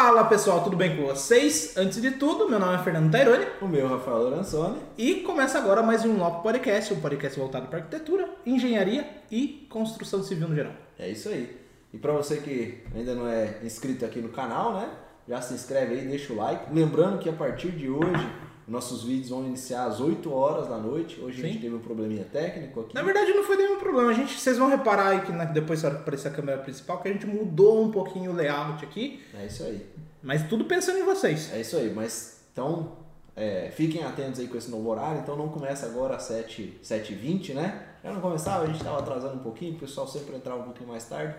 [0.00, 1.76] Fala pessoal, tudo bem com vocês?
[1.76, 4.78] Antes de tudo, meu nome é Fernando Taironi O meu, Rafael Loranzoni.
[4.96, 10.22] e começa agora mais um Loco Podcast, um podcast voltado para arquitetura, engenharia e construção
[10.22, 10.72] civil no geral.
[10.96, 11.60] É isso aí.
[11.92, 14.88] E para você que ainda não é inscrito aqui no canal, né?
[15.26, 16.72] Já se inscreve aí, deixa o like.
[16.72, 18.32] Lembrando que a partir de hoje,
[18.68, 21.20] nossos vídeos vão iniciar às 8 horas da noite.
[21.20, 21.60] Hoje a gente Sim.
[21.62, 22.94] teve um probleminha técnico aqui.
[22.94, 25.80] Na verdade não foi nenhum problema, a gente, vocês vão reparar aí que na- depois
[25.80, 29.46] que aparecer a câmera principal que a gente mudou um pouquinho o layout aqui, É
[29.46, 29.86] isso aí.
[30.22, 31.50] mas tudo pensando em vocês.
[31.52, 31.90] É isso aí.
[31.94, 32.92] Mas então,
[33.34, 35.20] é, fiquem atentos aí com esse novo horário.
[35.20, 37.84] Então não começa agora às 7, 7h20, né?
[38.04, 40.88] Já não começava, a gente estava atrasando um pouquinho, o pessoal sempre entrava um pouquinho
[40.90, 41.34] mais tarde.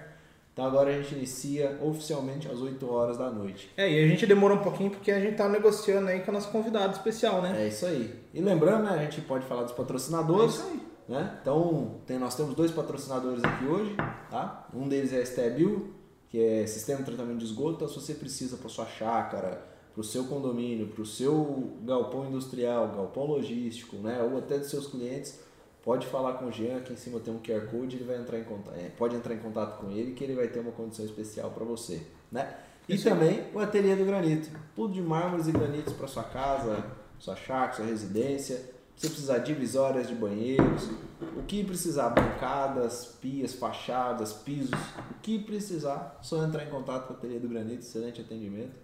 [0.60, 3.72] Então agora a gente inicia oficialmente às 8 horas da noite.
[3.78, 6.34] É, e a gente demorou um pouquinho porque a gente tá negociando aí com o
[6.34, 7.64] nosso convidado especial, né?
[7.64, 8.14] É isso aí.
[8.34, 10.56] E lembrando, né, a gente pode falar dos patrocinadores.
[10.56, 10.82] É isso aí.
[11.08, 11.40] Né?
[11.42, 13.96] Então, tem, nós temos dois patrocinadores aqui hoje.
[14.30, 14.68] Tá?
[14.74, 15.94] Um deles é a Stebil,
[16.28, 17.76] que é Sistema de Tratamento de Esgoto.
[17.76, 22.28] Então, se você precisa para sua chácara, para o seu condomínio, para o seu galpão
[22.28, 25.40] industrial, galpão logístico, né, ou até dos seus clientes,
[25.84, 26.78] pode falar com o Jean.
[26.78, 29.34] Aqui em cima tem um QR Code, ele vai entrar em contato, é, pode entrar
[29.34, 32.02] em contato com ele que ele vai ter uma condição especial para você.
[32.32, 32.56] Né?
[32.88, 34.50] E Isso também o Ateliê do Granito.
[34.76, 36.84] Tudo de mármores e granitos para sua casa,
[37.20, 38.62] sua chácara, sua residência.
[38.96, 40.90] Se precisar de divisórias de banheiros,
[41.38, 44.72] o que precisar, bancadas, pias, fachadas, pisos,
[45.12, 48.76] o que precisar, só entrar em contato com o Ateliê do Granito, excelente atendimento.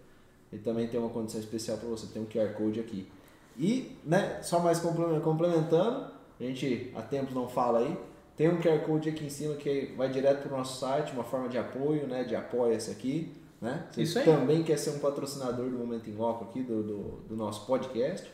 [0.54, 3.12] E também tem uma condição especial para você, tem um QR Code aqui.
[3.58, 7.97] E, né, só mais complemen- complementando, a gente há tempos não fala aí,
[8.36, 11.23] tem um QR Code aqui em cima que vai direto para o nosso site, uma
[11.23, 13.88] forma de apoio, né, de apoia-se aqui, né?
[13.89, 14.25] Você Isso aí.
[14.25, 18.30] também quer ser um patrocinador do Momento em Loco aqui, do, do, do nosso podcast,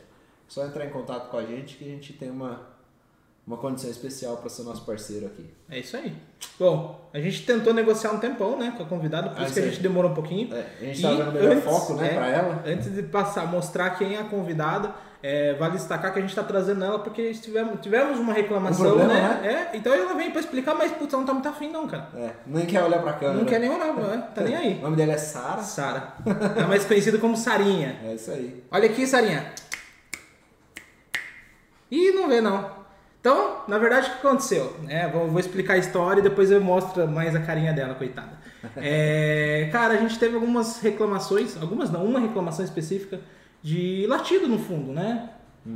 [0.48, 2.71] só entrar em contato com a gente que a gente tem uma,
[3.46, 5.44] uma condição especial para ser nosso parceiro aqui.
[5.68, 6.14] É isso aí.
[6.58, 9.60] Bom, a gente tentou negociar um tempão, né, com a convidada, por Ah, isso que
[9.60, 10.54] a gente demorou um pouquinho.
[10.54, 12.62] É, a gente E tá dando melhor antes, foco, né, é, para ela.
[12.64, 16.42] Antes de passar, mostrar quem é a convidada, é, vale destacar que a gente está
[16.42, 19.68] trazendo ela porque tivemos, tivemos uma reclamação, problema, né?
[19.72, 22.08] É, então ela vem para explicar, mas putz, ela não tá muito afim não, cara.
[22.16, 23.38] É, nem quer olhar para câmera.
[23.38, 24.28] Não quer nem olhar, né?
[24.34, 24.78] tá nem aí.
[24.78, 25.62] O nome dela é Sara.
[25.62, 26.14] Sara.
[26.56, 28.00] É mais conhecida como Sarinha.
[28.04, 28.64] É isso aí.
[28.70, 29.52] Olha aqui, Sarinha.
[31.90, 32.71] Ih, não vê não.
[33.22, 34.76] Então, na verdade, o que aconteceu?
[34.88, 38.42] É, vou, vou explicar a história e depois eu mostro mais a carinha dela, coitada.
[38.76, 43.20] É, cara, a gente teve algumas reclamações, algumas não, uma reclamação específica
[43.60, 45.30] de latido no fundo, né?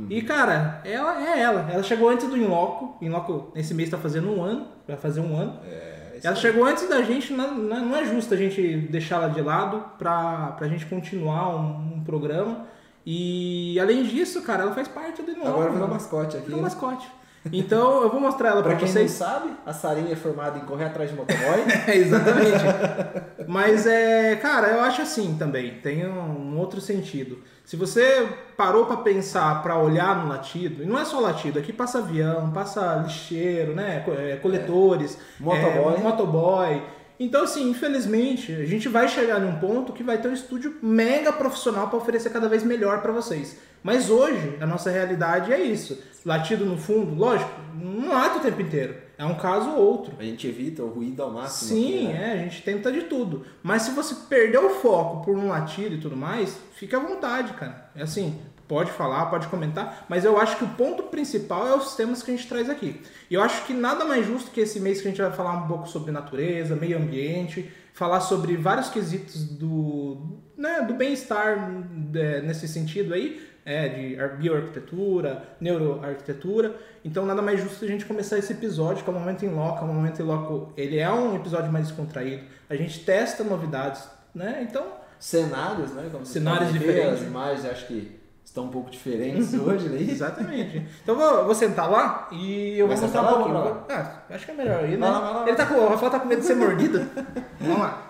[0.09, 1.69] E, cara, ela é ela.
[1.71, 2.97] Ela chegou antes do Inloco.
[3.01, 5.59] Inloco, esse mês tá fazendo um ano, vai fazer um ano.
[5.65, 6.41] É, Ela aí.
[6.41, 10.51] chegou antes da gente, não, não é justo a gente deixar ela de lado pra,
[10.57, 12.67] pra gente continuar um, um programa.
[13.05, 15.49] E além disso, cara, ela faz parte do Inova.
[15.49, 16.45] Agora virou mascote aqui.
[16.47, 16.63] Virou né?
[16.63, 17.07] mascote.
[17.51, 19.11] Então eu vou mostrar ela pra, Pra quem não vocês.
[19.11, 21.63] sabe, a Sarinha é formada em correr atrás de motoboy.
[21.87, 22.63] É, exatamente.
[23.47, 27.41] Mas é, cara, eu acho assim também, tem um, outro sentido.
[27.63, 28.27] Se você
[28.57, 32.51] parou pra pensar, pra olhar no latido, e não é só latido, aqui passa avião,
[32.51, 35.95] passa lixeiro, né, é, coletores, Motoboy.
[35.95, 36.83] é, motoboy.
[37.19, 41.33] Então assim, infelizmente, a gente vai chegar num ponto que vai ter um estúdio mega
[41.33, 43.57] profissional pra oferecer cada vez melhor pra vocês.
[43.83, 46.01] Mas hoje, a nossa realidade é isso.
[46.25, 48.95] Latido no fundo, lógico, não late o tempo inteiro.
[49.17, 50.13] É um caso ou outro.
[50.19, 51.69] A gente evita o ruído ao máximo.
[51.69, 52.29] Sim, aqui, né?
[52.29, 53.45] é, a gente tenta de tudo.
[53.63, 57.53] Mas se você perder o foco por um latido e tudo mais, fica à vontade,
[57.53, 57.89] cara.
[57.95, 61.95] É assim, pode falar, pode comentar, mas eu acho que o ponto principal é os
[61.95, 63.01] temas que a gente traz aqui.
[63.29, 65.53] E eu acho que nada mais justo que esse mês que a gente vai falar
[65.53, 70.17] um pouco sobre natureza, meio ambiente, falar sobre vários quesitos do,
[70.57, 71.71] né, do bem-estar
[72.13, 76.75] é, nesse sentido aí, é, de ar- bioarquitetura, neuroarquitetura.
[77.03, 79.83] Então nada mais justo a gente começar esse episódio, que é o Momento em Loco.
[79.83, 82.43] O Momento em Loco, ele é um episódio mais descontraído.
[82.69, 84.03] A gente testa novidades,
[84.33, 84.65] né?
[84.69, 84.85] Então,
[85.19, 86.09] Cenários, né?
[86.11, 87.21] Como Cenários diferentes.
[87.21, 88.16] As imagens acho que
[88.57, 90.01] estão um pouco diferentes hoje, né?
[90.01, 90.85] exatamente.
[91.03, 93.53] Então eu vou, vou sentar lá e eu Vai vou mostrar sentar um lá ou
[93.53, 93.85] pouquinho.
[93.85, 93.95] pra
[94.29, 94.97] Ah, acho que é melhor aí, né?
[94.97, 96.99] Vai lá, vai lá, Ele tá com, o Rafael tá com medo de ser mordido.
[97.61, 98.03] Vamos lá.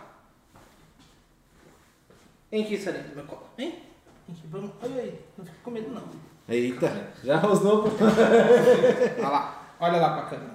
[2.49, 3.43] Vem aqui, Sarinha, do meu colo.
[3.57, 3.71] Vem.
[3.71, 4.71] Vem aqui, vamos.
[4.81, 6.03] Ai, ai, não fica com medo não.
[6.47, 7.83] Eita, já rosnou.
[9.17, 10.53] Olha lá, olha lá pra câmera.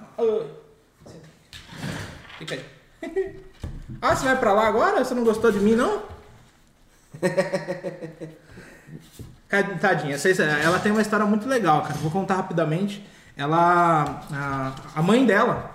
[1.05, 1.85] Senta aí.
[2.39, 3.43] Fica aí.
[4.01, 5.03] Ah, você vai pra lá agora?
[5.03, 6.01] Você não gostou de mim, não?
[9.79, 10.17] Tadinha,
[10.63, 11.93] ela tem uma história muito legal, cara.
[11.95, 13.05] Vou contar rapidamente.
[13.37, 14.21] Ela.
[14.95, 15.71] A, mãe dela.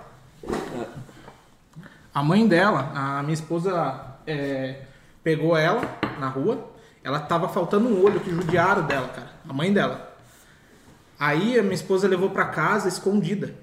[2.13, 4.81] A mãe dela, a minha esposa é,
[5.23, 5.81] pegou ela
[6.19, 6.69] na rua.
[7.03, 9.29] Ela tava faltando um olho que judiaram dela, cara.
[9.47, 10.17] A mãe dela.
[11.19, 13.53] Aí a minha esposa levou pra casa escondida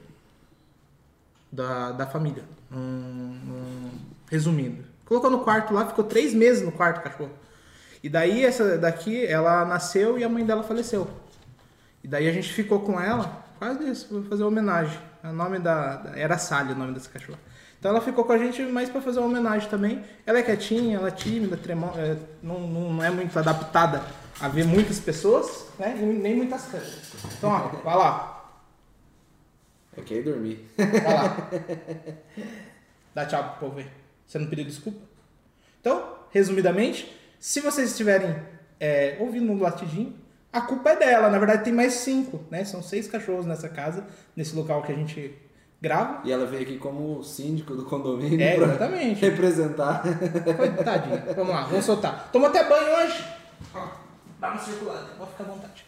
[1.51, 2.45] da, da família.
[2.73, 3.91] Hum, hum,
[4.31, 4.85] resumindo.
[5.05, 7.31] Colocou no quarto lá, ficou três meses no quarto, cachorro.
[8.07, 11.11] E daí essa daqui, ela nasceu e a mãe dela faleceu.
[12.05, 14.97] E daí a gente ficou com ela, quase isso, vou fazer uma homenagem.
[15.25, 17.41] O nome da, era Sally o nome dessa cachorra.
[17.77, 20.05] Então ela ficou com a gente mais pra fazer uma homenagem também.
[20.25, 24.01] Ela é quietinha, ela é tímida, tremo, é, não, não, é muito adaptada
[24.41, 25.97] a ver muitas pessoas, né?
[26.01, 27.13] E nem muitas câmeras.
[27.37, 28.53] Então, ó, vai lá,
[29.99, 30.65] É que aí dormir.
[30.77, 31.37] vai lá.
[33.13, 33.91] Dá tchau pro povo aí.
[34.25, 35.01] Você não pediu desculpa?
[35.81, 38.37] Então, resumidamente, se vocês estiverem
[38.81, 40.15] é, ouvindo um latidinho,
[40.53, 41.29] a culpa é dela.
[41.31, 42.65] Na verdade, tem mais cinco, né?
[42.65, 44.05] São seis cachorros nessa casa,
[44.35, 45.37] nesse local que a gente
[45.81, 46.21] grava.
[46.25, 49.21] E ela veio aqui como síndico do condomínio É, pra exatamente.
[49.21, 50.03] representar.
[50.57, 51.25] Coitadinha.
[51.37, 52.29] Vamos lá, vamos soltar.
[52.33, 53.25] Toma até banho hoje.
[53.75, 53.87] Ó,
[54.39, 55.87] Dá uma circulada, pode ficar à vontade.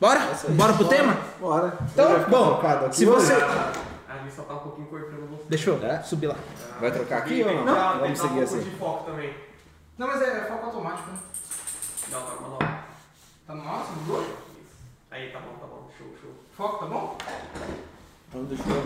[0.00, 0.20] Bora?
[0.20, 0.50] É.
[0.52, 1.16] Bora pro tema?
[1.40, 1.78] Bora.
[1.92, 2.60] Então, bom,
[2.92, 3.32] se você...
[3.34, 5.42] A gente só tá um pouquinho cortando você.
[5.48, 6.00] Deixa eu É?
[6.02, 6.36] subir lá.
[6.80, 7.64] Vai trocar aqui ou não?
[7.64, 8.56] Não, Vamos seguir um assim.
[8.58, 9.34] pouco de foco também.
[9.96, 11.18] Não, mas é foco automático, né?
[12.10, 12.58] Não, tá bom, não.
[13.46, 14.22] Tá nossa, mudou?
[14.22, 14.36] Isso.
[15.10, 15.88] Aí, tá bom, tá bom.
[15.96, 16.30] Show, show.
[16.56, 17.16] Foco, tá bom?
[18.28, 18.82] Então deixa eu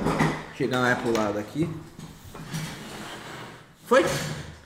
[0.54, 1.68] chegar mais pro lado aqui.
[3.86, 4.04] Foi?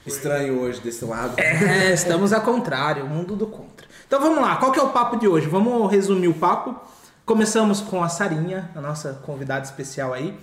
[0.04, 1.38] Estranho hoje desse lado.
[1.38, 3.86] É, estamos ao contrário, o mundo do contra.
[4.04, 5.46] Então vamos lá, qual que é o papo de hoje?
[5.46, 6.74] Vamos resumir o papo.
[7.24, 10.36] Começamos com a Sarinha, a nossa convidada especial aí.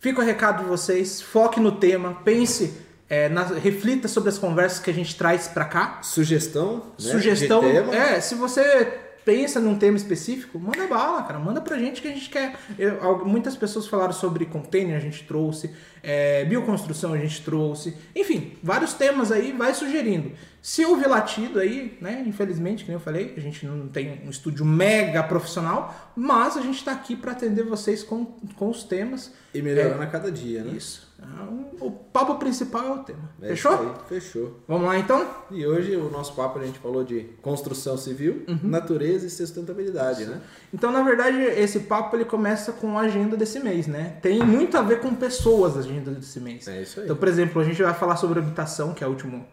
[0.00, 2.74] Fica o recado de vocês, foque no tema, pense,
[3.12, 5.98] é, na- reflita sobre as conversas que a gente traz pra cá.
[6.02, 7.12] Sugestão, né?
[7.12, 7.60] Sugestão,
[7.94, 12.10] é, se você pensa num tema específico, manda bala, cara, manda pra gente que a
[12.10, 12.56] gente quer.
[12.78, 15.70] Eu- muitas pessoas falaram sobre container, a gente trouxe,
[16.02, 20.32] é, bioconstrução a gente trouxe, enfim, vários temas aí, vai sugerindo.
[20.60, 24.64] Se houve latido aí, né, infelizmente, como eu falei, a gente não tem um estúdio
[24.64, 28.24] mega profissional, mas a gente tá aqui pra atender vocês com,
[28.56, 29.32] com os temas.
[29.54, 30.72] E melhorando a cada dia, né?
[30.76, 31.11] Isso.
[31.22, 31.48] Ah,
[31.80, 33.30] O papo principal é o tema.
[33.40, 33.72] É Fechou?
[33.72, 34.60] aí, Fechou.
[34.66, 35.26] Vamos lá então?
[35.50, 40.40] E hoje o nosso papo a gente falou de construção civil, natureza e sustentabilidade, né?
[40.72, 44.18] Então, na verdade, esse papo ele começa com a agenda desse mês, né?
[44.20, 46.66] Tem muito a ver com pessoas a agenda desse mês.
[46.68, 47.04] É isso aí.
[47.06, 49.46] Então, por exemplo, a gente vai falar sobre habitação, que é o último,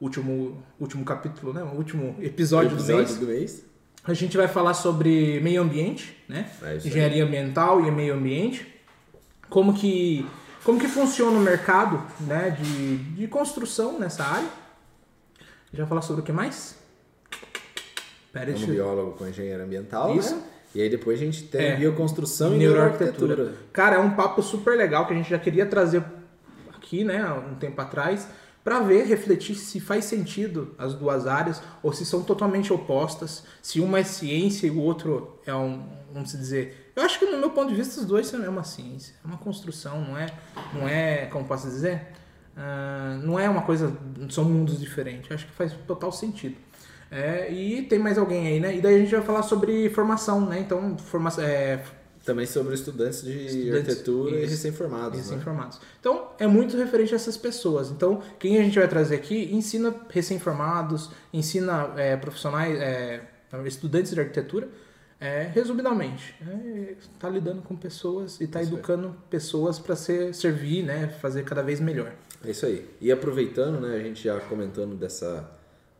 [0.00, 1.62] último, último capítulo, né?
[1.62, 3.16] O último episódio, do mês.
[3.16, 3.64] do mês.
[4.04, 6.48] A gente vai falar sobre meio ambiente, né?
[6.62, 6.76] É.
[6.76, 8.72] Engenharia ambiental e meio ambiente.
[9.48, 10.24] Como que,
[10.66, 14.48] como que funciona o mercado né, de, de construção nessa área.
[15.72, 16.76] Vai falar sobre o que mais?
[18.32, 20.34] Pera, Como biólogo com engenheiro ambiental, Isso.
[20.34, 20.42] né?
[20.74, 21.76] E aí depois a gente tem É.
[21.76, 23.28] bioconstrução e neuroarquitetura.
[23.28, 23.72] neuroarquitetura.
[23.72, 26.02] Cara, é um papo super legal que a gente já queria trazer
[26.74, 28.26] aqui, né, um tempo atrás,
[28.66, 33.78] para ver, refletir se faz sentido as duas áreas ou se são totalmente opostas, se
[33.78, 37.50] uma é ciência e o outro é um, vamos dizer, eu acho que no meu
[37.50, 40.26] ponto de vista os dois são é uma ciência, é uma construção, não é,
[40.74, 42.08] não é, como posso dizer,
[42.56, 43.96] Ah, não é uma coisa,
[44.30, 45.30] são mundos diferentes.
[45.30, 46.56] Eu acho que faz total sentido.
[47.10, 48.74] É, e tem mais alguém aí, né?
[48.74, 50.58] E daí a gente vai falar sobre formação, né?
[50.60, 51.84] Então, formação, é,
[52.26, 54.50] Também sobre estudantes de Estudantes, arquitetura e isso.
[54.50, 55.24] recém-formados, né?
[55.24, 55.80] recém-formados.
[56.00, 57.88] Então, é muito referente a essas pessoas.
[57.90, 63.22] Então, quem a gente vai trazer aqui ensina recém-formados, ensina é, profissionais, é,
[63.64, 64.68] estudantes de arquitetura,
[65.20, 66.34] é, resumidamente.
[67.14, 68.74] Está lidando com pessoas e está Isso aí.
[68.76, 72.12] educando pessoas para ser, servir, né, fazer cada vez melhor.
[72.44, 72.86] É isso aí.
[73.00, 75.48] E aproveitando, né, a gente já comentando dessa,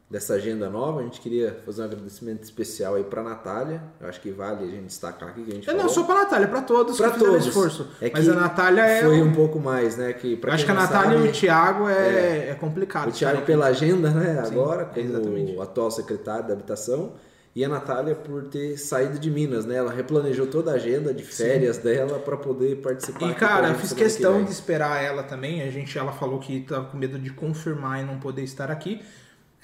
[0.09, 3.83] dessa agenda nova, a gente queria fazer um agradecimento especial aí pra Natália.
[4.01, 5.93] Eu acho que vale a gente destacar aqui que a gente não falou.
[5.93, 7.47] sou para Natália, para todos fizeram todos.
[7.47, 7.89] esforço.
[8.01, 9.03] É Mas a Natália é.
[9.03, 10.13] Foi um pouco mais, né?
[10.13, 13.09] Que, eu acho que a não Natália sabe, e o Thiago é, é, complicado.
[13.09, 13.47] O Thiago sabe?
[13.47, 15.57] pela agenda, né, Sim, agora, como exatamente.
[15.57, 17.15] o atual secretário da Habitação.
[17.53, 19.77] E a Natália por ter saído de Minas, né?
[19.77, 23.31] Ela replanejou toda a agenda de férias dela para poder participar.
[23.31, 25.63] E cara, eu fiz questão de esperar ela também.
[25.63, 29.01] A gente, ela falou que tava com medo de confirmar e não poder estar aqui.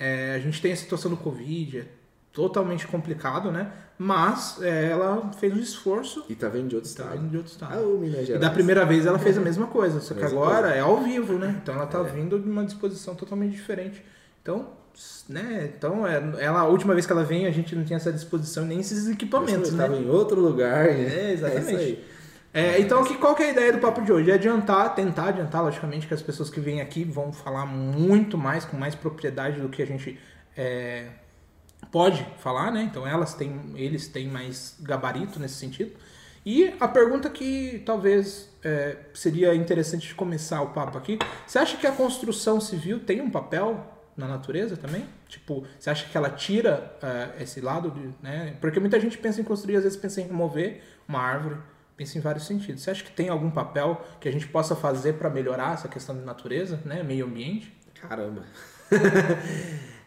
[0.02, 1.84] É, a gente tem a situação do Covid, é
[2.32, 3.70] totalmente complicado, né?
[3.98, 7.18] Mas é, ela fez um esforço E tá vindo de outro tá estado.
[7.20, 7.82] vindo de outro Ah, estado.
[7.94, 8.40] o Minas E Gerais.
[8.40, 10.74] da primeira vez ela fez a mesma coisa, só que agora coisa.
[10.74, 11.60] é ao vivo, né?
[11.62, 12.04] Então ela tá É.
[12.04, 14.02] vindo de uma disposição totalmente diferente.
[14.42, 14.70] Então,
[15.28, 15.70] né?
[15.76, 18.64] Então, é, ela, a última vez que ela veio, a gente não tinha essa disposição
[18.64, 19.84] nem esses equipamentos, né?
[19.84, 20.86] Estava em outro lugar.
[20.86, 21.28] né?
[21.28, 21.98] É, exatamente.
[22.54, 24.30] É então, que, qual que é a ideia do papo de hoje?
[24.30, 28.64] É adiantar, tentar adiantar, logicamente, que as pessoas que vêm aqui vão falar muito mais,
[28.64, 30.20] com mais propriedade do que a gente
[30.54, 31.06] é,
[31.90, 32.82] pode falar, né?
[32.82, 35.92] Então, elas têm, eles têm mais gabarito nesse sentido.
[36.44, 41.76] E a pergunta que talvez é, seria interessante de começar o papo aqui: você acha
[41.78, 45.06] que a construção civil tem um papel na natureza também?
[45.26, 48.56] Tipo, você acha que ela tira é, esse lado de, né?
[48.60, 51.56] Porque muita gente pensa em construir, às vezes pensa em remover uma árvore,
[52.02, 52.82] pensa em vários sentidos.
[52.82, 56.16] Você acha que tem algum papel que a gente possa fazer para melhorar essa questão
[56.16, 57.72] de natureza, né, meio ambiente?
[58.00, 58.42] Caramba.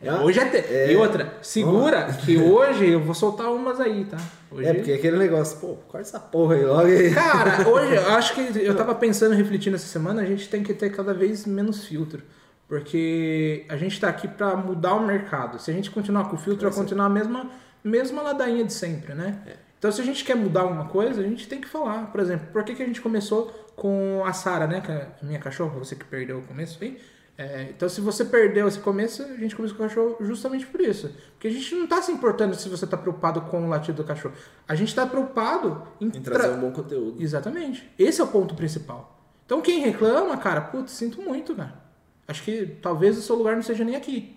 [0.05, 0.91] Ah, hoje é, te- é.
[0.91, 4.17] E outra, segura que hoje eu vou soltar umas aí, tá?
[4.51, 4.67] Hoje...
[4.67, 7.13] É, porque aquele negócio, pô, corta essa porra aí logo aí.
[7.13, 10.73] Cara, hoje eu acho que eu tava pensando, refletindo essa semana, a gente tem que
[10.73, 12.21] ter cada vez menos filtro.
[12.67, 15.59] Porque a gente tá aqui pra mudar o mercado.
[15.61, 17.49] Se a gente continuar com o filtro, vai continuar a mesma,
[17.83, 19.37] mesma ladainha de sempre, né?
[19.85, 22.07] Então se a gente quer mudar alguma coisa, a gente tem que falar.
[22.11, 24.81] Por exemplo, por que, que a gente começou com a Sara, né?
[24.81, 26.99] Que é a minha cachorra, você que perdeu o começo aí.
[27.37, 30.81] É, então se você perdeu esse começo, a gente começou com o cachorro justamente por
[30.81, 31.13] isso.
[31.33, 34.07] Porque a gente não tá se importando se você tá preocupado com o latido do
[34.07, 34.33] cachorro.
[34.67, 37.21] A gente tá preocupado em, Em trazer tra- um bom conteúdo.
[37.21, 37.87] Exatamente.
[37.99, 39.21] Esse é o ponto principal.
[39.45, 41.75] Então quem reclama, cara, putz, sinto muito, cara.
[42.27, 44.35] Acho que talvez o seu lugar não seja nem aqui.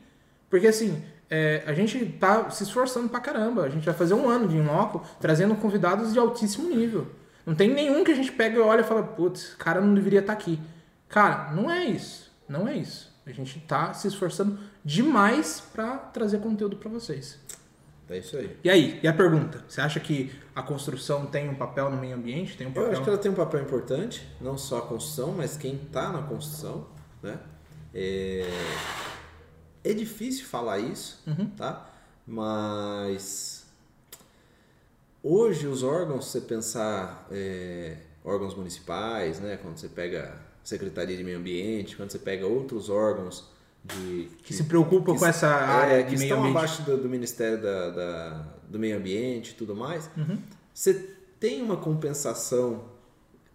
[0.51, 3.63] Porque assim, é, a gente tá se esforçando pra caramba.
[3.63, 7.07] A gente vai fazer um ano de Inloco trazendo convidados de altíssimo nível.
[7.45, 10.21] Não tem nenhum que a gente pega e olha e fala, putz, cara não deveria
[10.21, 10.61] estar aqui.
[11.09, 12.31] Cara, não é isso.
[12.49, 13.13] Não é isso.
[13.27, 17.39] A gente tá se esforçando demais pra trazer conteúdo pra vocês.
[18.09, 18.57] É isso aí.
[18.65, 19.63] E aí, e a pergunta?
[19.69, 22.57] Você acha que a construção tem um papel no meio ambiente?
[22.57, 22.85] Tem um papel?
[22.85, 26.11] Eu acho que ela tem um papel importante, não só a construção, mas quem está
[26.11, 26.87] na construção,
[27.23, 27.39] né?
[27.95, 28.47] É...
[29.91, 31.51] é difícil falar isso, Uhum.
[31.57, 31.89] tá?
[32.27, 33.67] Mas
[35.23, 39.59] hoje os órgãos, se você pensar é, órgãos municipais, né?
[39.61, 43.45] Quando você pega Secretaria de Meio Ambiente, quando você pega outros órgãos
[43.85, 46.57] de que se preocupam que com essa área é, de que meio estão ambiente.
[46.57, 50.39] abaixo do, do Ministério da, da- do Meio Ambiente e tudo mais, Uhum.
[50.75, 50.93] você
[51.41, 52.85] tem uma compensação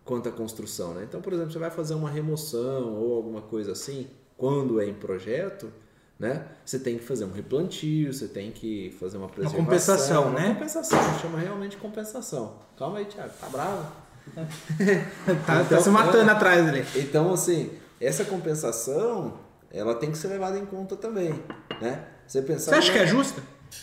[0.03, 1.03] quanto à construção, né?
[1.07, 4.93] Então, por exemplo, você vai fazer uma remoção ou alguma coisa assim, quando é em
[4.93, 5.71] projeto,
[6.20, 6.46] né?
[6.65, 9.65] Você tem que fazer um replantio, você tem que fazer uma preservação.
[9.65, 10.48] compensação, uma né?
[10.53, 12.55] compensação, chama realmente compensação.
[12.77, 13.86] Calma aí, Thiago, tá bravo?
[15.46, 16.34] Tá, tá Então, se matando é.
[16.34, 16.86] atrás ali.
[16.96, 19.38] Então, assim, essa compensação,
[19.70, 21.34] ela tem que ser levada em conta também,
[21.82, 22.05] né?
[22.25, 23.03] Você pensar Você acha que né?
[23.03, 23.41] é justa?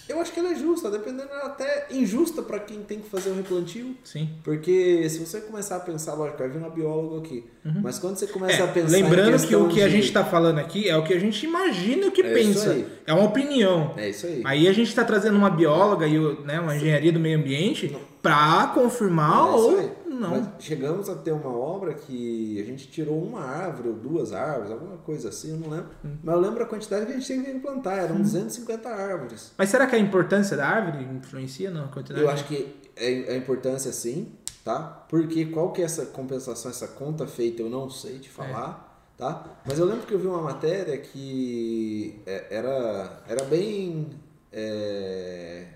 [0.09, 3.09] Eu acho que ela é justa, dependendo ela é até injusta para quem tem que
[3.09, 3.95] fazer o replantio.
[4.03, 4.29] Sim.
[4.43, 7.45] Porque se você começar a pensar, lógico, vai vir uma bióloga aqui.
[7.83, 8.99] Mas quando você começa É, a pensar.
[8.99, 11.19] em lembrando que o que a de- gente está falando aqui é o que a
[11.21, 12.85] gente imagina e o que É pensa.
[13.07, 13.95] É uma opinião.
[13.97, 14.43] É isso aí.
[14.45, 18.67] Aí a gente está trazendo uma bióloga e né, uma engenharia do meio ambiente para
[18.75, 20.00] confirmar É isso ou.
[20.21, 20.31] Não.
[20.31, 24.71] Mas chegamos a ter uma obra que a gente tirou uma árvore ou duas árvores,
[24.71, 25.91] alguma coisa assim, eu não lembro.
[26.05, 26.17] Hum.
[26.23, 29.53] Mas eu lembro a quantidade que a gente tinha que plantar, eram 250 árvores.
[29.57, 32.23] Mas será que a importância da árvore influencia na quantidade?
[32.23, 34.33] Eu acho que é a importância sim,
[34.65, 35.07] tá?
[35.09, 39.45] Porque qual que é essa compensação, essa conta feita, eu não sei te falar, tá?
[39.65, 44.11] Mas eu lembro que eu vi uma matéria que é, era, era bem.
[44.53, 45.67] é,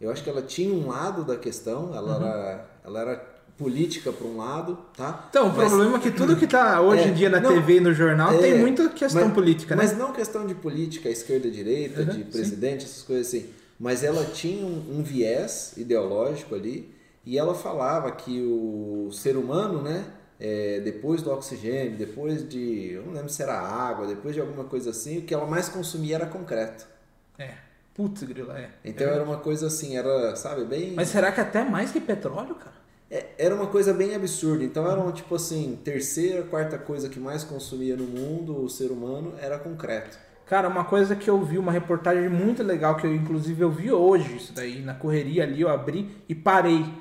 [0.00, 3.16] eu acho que ela tinha um lado da questão, ela, era, ela era
[3.64, 5.26] política para um lado, tá?
[5.28, 7.52] Então, o Mas- problema é que tudo que tá hoje É, em dia na não,
[7.52, 9.82] TV e no jornal é, tem muita questão mas- política, né?
[9.82, 12.24] Mas não questão de política, esquerda, direita, Uhum, de sim.
[12.24, 13.50] presidente, essas coisas assim.
[13.78, 19.82] Mas ela tinha um, um viés ideológico ali e ela falava que o ser humano,
[19.82, 20.04] né,
[20.38, 24.64] é, depois do oxigênio, depois de, eu não lembro se era água, depois de alguma
[24.64, 26.86] coisa assim, o que ela mais consumia era concreto.
[27.38, 27.52] É.
[27.92, 28.70] Putz, grila, é.
[28.84, 30.92] Então era uma coisa assim, era, sabe, bem...
[30.94, 32.79] Mas será que até mais que petróleo, cara?
[33.10, 34.62] É, era uma coisa bem absurda.
[34.64, 39.34] Então era tipo assim, terceira, quarta coisa que mais consumia no mundo o ser humano
[39.40, 40.16] era concreto.
[40.46, 43.92] Cara, uma coisa que eu vi, uma reportagem muito legal, que eu inclusive eu vi
[43.92, 46.82] hoje, isso daí, na correria ali, eu abri e parei.
[46.82, 46.92] Pra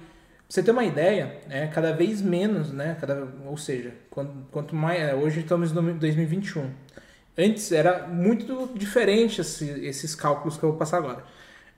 [0.56, 2.96] você ter uma ideia, é cada vez menos, né?
[3.00, 5.00] Cada, ou seja, quanto, quanto mais.
[5.02, 6.70] é, Hoje estamos em 2021.
[7.38, 11.24] Antes era muito diferente esse- esses cálculos que eu vou passar agora.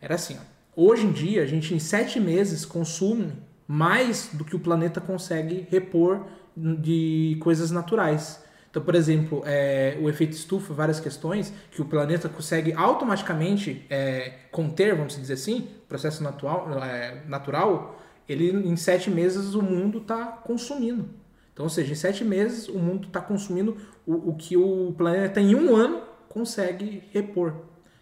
[0.01, 0.43] Era assim, ó.
[0.75, 3.33] Hoje em dia, a gente em sete meses consome
[3.71, 6.25] mais do que o planeta consegue repor
[6.55, 8.43] de coisas naturais.
[8.69, 14.33] Então, por exemplo, é, o efeito estufa, várias questões que o planeta consegue automaticamente é,
[14.51, 17.97] conter, vamos dizer assim, processo natural, é, natural,
[18.27, 21.09] ele em sete meses o mundo está consumindo.
[21.53, 23.75] Então, ou seja, em sete meses o mundo está consumindo
[24.05, 27.53] o, o que o planeta em um ano consegue repor.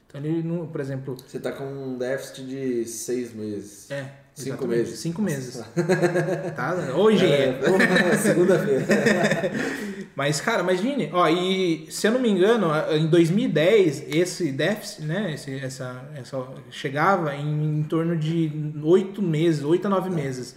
[0.07, 3.89] Então, ele, não- por exemplo, Você tá com um déficit de seis meses.
[3.91, 4.18] é.
[4.43, 5.00] Cinco exatamente, meses.
[5.00, 5.63] Cinco meses.
[6.55, 6.75] tá?
[6.96, 7.58] Ô, engenheiro.
[8.12, 8.86] É, Segunda-feira.
[10.15, 15.34] Mas, cara, imagine, ó, e se eu não me engano, em 2010, esse déficit, né,
[15.34, 18.51] esse, essa, essa chegava em, em torno de
[18.84, 20.55] oito meses, oito a nove meses.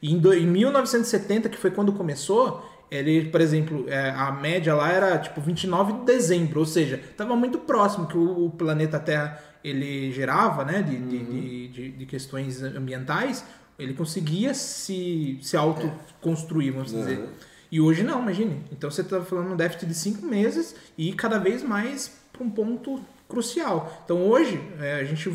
[0.00, 4.74] E em, do- em 1970, que foi quando começou, ele, por exemplo, é, a média
[4.74, 8.98] lá era tipo 29 de dezembro, ou seja, estava muito próximo que o, o planeta
[8.98, 13.44] Terra ele gerava, né, de, de, de, de- de questões ambientais,
[13.78, 17.18] ele conseguia se, se autoconstruir, vamos dizer.
[17.18, 17.28] Uhum.
[17.70, 18.62] E hoje não, imagine.
[18.70, 22.50] Então você está falando um déficit de cinco meses e cada vez mais para um
[22.50, 24.02] ponto crucial.
[24.04, 25.30] Então hoje é, a gente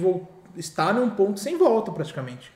[0.56, 2.52] está num ponto sem volta praticamente.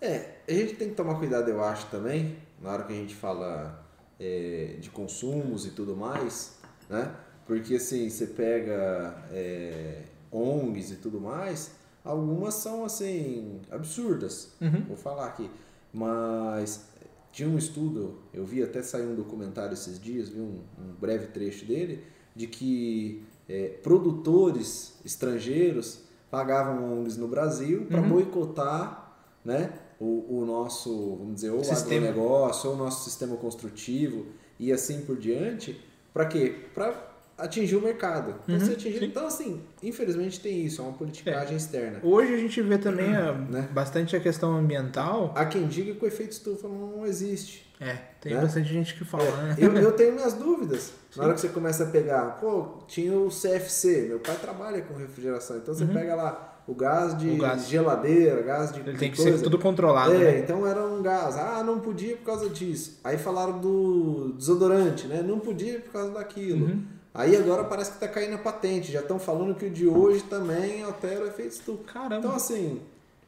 [0.00, 3.14] É, a gente tem que tomar cuidado, eu acho, também, na hora que a gente
[3.14, 3.86] fala
[4.18, 7.10] é, de consumos e tudo mais, né?
[7.46, 9.98] Porque assim, você pega é,
[10.32, 11.72] ONGs e tudo mais,
[12.04, 14.84] algumas são assim, absurdas, Uhum.
[14.88, 15.50] vou falar aqui.
[15.92, 16.84] Mas
[17.32, 21.28] tinha um estudo, eu vi até sair um documentário esses dias, vi um, um breve
[21.28, 28.08] trecho dele, de que é, produtores estrangeiros pagavam ONGs no Brasil para Uhum.
[28.08, 32.08] boicotar né, o, o nosso, vamos dizer, ou Sistema.
[32.08, 34.26] agronegócio, ou o nosso sistema construtivo
[34.58, 35.80] e assim por diante.
[36.12, 36.54] Para quê?
[36.74, 37.09] Para
[37.42, 38.34] atingir o mercado.
[38.46, 38.98] Pra Uhum, sim.
[39.04, 41.98] Então, assim, infelizmente tem isso, é uma politicagem externa.
[42.02, 43.68] Hoje a gente vê também a- Né?
[43.72, 45.32] bastante a questão ambiental.
[45.36, 47.68] Há quem diga que o efeito estufa não existe.
[47.80, 48.42] É, tem Né?
[48.42, 49.56] bastante gente que fala, né?
[49.58, 50.92] É, eu, eu tenho minhas dúvidas.
[51.16, 54.94] Na hora que você começa a pegar, pô, tinha o CFC, meu pai trabalha com
[54.94, 57.34] refrigeração, então você pega lá o gás de Uhum.
[57.36, 57.66] O gás.
[57.68, 59.38] geladeira, gás de Ele tem que coisa.
[59.38, 60.38] ser tudo controlado, É, né?
[60.40, 61.36] então era um gás.
[61.36, 63.00] Ah, não podia por causa disso.
[63.02, 65.22] Aí falaram do desodorante, né?
[65.26, 66.66] Não podia por causa daquilo.
[66.66, 66.82] Uhum.
[67.12, 68.92] Aí agora parece que tá caindo a patente.
[68.92, 71.82] Já estão falando que o de hoje também altera o efeito estufa.
[71.92, 72.16] Caramba.
[72.18, 72.80] Então, assim,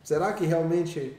[0.04, 1.16] será que realmente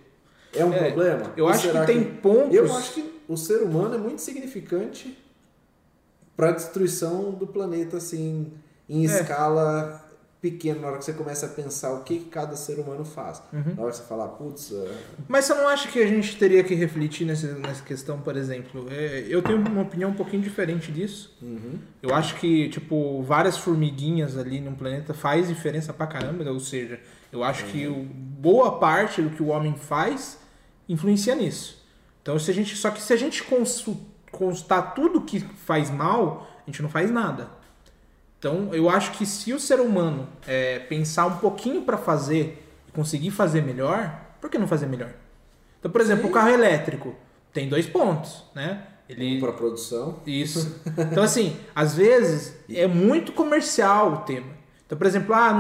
[0.55, 1.33] é um É, problema?
[1.35, 5.17] eu Ou acho que tem pontos- Eu acho que o ser humano é muito significante
[6.37, 8.51] para a destruição do planeta, assim,
[8.89, 9.05] em É.
[9.07, 10.02] escala
[10.43, 13.41] pequena, na hora que você começa a pensar o que que cada ser humano faz.
[13.53, 13.75] Uhum.
[13.77, 14.91] Na hora que você falar, putz, é,
[15.25, 18.85] Mas você não acha que a gente teria que refletir nessa, nessa questão, por exemplo?
[18.91, 21.33] É, eu tenho uma opinião um pouquinho diferente disso.
[21.41, 26.43] uhum, Eu acho que, tipo, várias formiguinhas ali no planeta faz diferença pra caramba.
[26.51, 26.99] Ou seja,
[27.31, 30.37] eu acho que o- boa parte do que o homem faz
[30.89, 31.81] influencia nisso.
[32.21, 33.41] Então, se a gente, só que se a gente
[34.31, 37.49] constar tudo que faz mal, a gente não faz nada.
[38.43, 42.91] Então, eu acho que se o ser humano é, pensar um pouquinho pra fazer e
[42.91, 45.13] conseguir fazer melhor, por que não fazer melhor?
[45.79, 46.29] Então, por exemplo, Sim.
[46.29, 47.15] o carro elétrico
[47.53, 48.85] tem dois pontos, né?
[49.07, 50.19] Ele, para produção.
[50.27, 50.77] isso.
[50.85, 54.51] Então, assim, às vezes é muito comercial o tema.
[54.85, 55.53] Então, por exemplo, ah,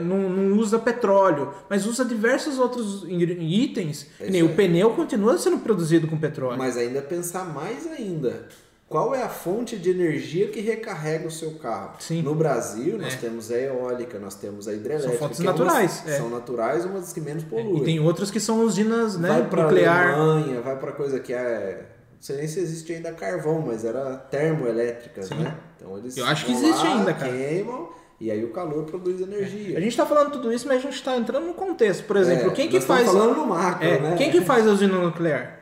[0.00, 4.06] não, não- usa petróleo, mas usa diversos outros itens.
[4.20, 6.56] É nem o pneu continua sendo produzido com petróleo.
[6.56, 8.46] Mas ainda pensar mais ainda.
[8.88, 11.96] Qual é a fonte de energia que recarrega o seu carro?
[11.98, 12.22] Sim.
[12.22, 13.16] No Brasil, nós É.
[13.18, 15.10] temos a eólica, nós temos a hidrelétrica.
[15.10, 16.16] São fontes é naturais, é.
[16.16, 17.82] São naturais, umas das que menos poluem.
[17.82, 20.14] E tem outras que são usinas né, vai pra nuclear.
[20.14, 21.86] Alemanha, vai pra coisa que é.
[22.14, 25.34] Não sei nem se existe ainda carvão, mas era termoelétricas, Sim.
[25.34, 25.54] né?
[25.76, 27.30] Então eles Eu acho que existe lá, ainda, cara.
[27.30, 29.76] queimam e aí o calor produz energia.
[29.76, 32.04] A gente tá falando tudo isso, mas a gente tá entrando no contexto.
[32.04, 33.06] Por exemplo, É, quem que nós faz.
[33.06, 34.14] falando no macro, É, né?
[34.16, 35.58] Quem que faz a usina nuclear?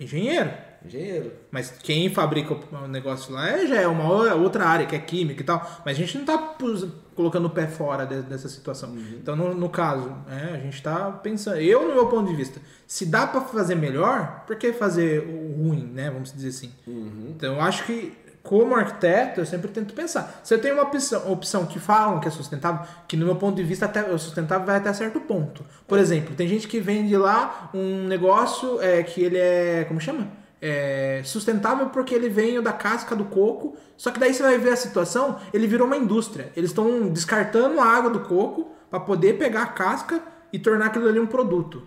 [0.00, 0.50] Engenheiro.
[0.84, 1.32] Engenheiro.
[1.50, 5.42] Mas quem fabrica o negócio lá é, já é uma outra área, que é química
[5.42, 5.60] e tal.
[5.84, 8.90] Mas a gente não tá pus- colocando o pé fora de- dessa situação.
[8.90, 9.18] Uhum.
[9.20, 11.58] Então, no, no caso, é, a gente tá pensando.
[11.58, 15.62] Eu, no meu ponto de vista, se dá pra fazer melhor, por que fazer o
[15.62, 16.10] ruim, né?
[16.10, 16.72] Vamos dizer assim.
[16.86, 17.32] Uhum.
[17.36, 20.40] Então, eu acho que, como arquiteto, eu sempre tento pensar.
[20.42, 23.54] Se eu tenho uma opção, opção que falam que é sustentável, que no meu ponto
[23.56, 25.62] de vista até, o sustentável vai até certo ponto.
[25.86, 29.84] Por exemplo, tem gente que vende lá um negócio é, que ele é.
[29.86, 30.39] Como chama?
[30.62, 33.76] É, sustentável porque ele vem da casca do coco.
[33.96, 36.52] Só que daí você vai ver a situação, ele virou uma indústria.
[36.56, 41.08] Eles estão descartando a água do coco para poder pegar a casca e tornar aquilo
[41.08, 41.86] ali um produto.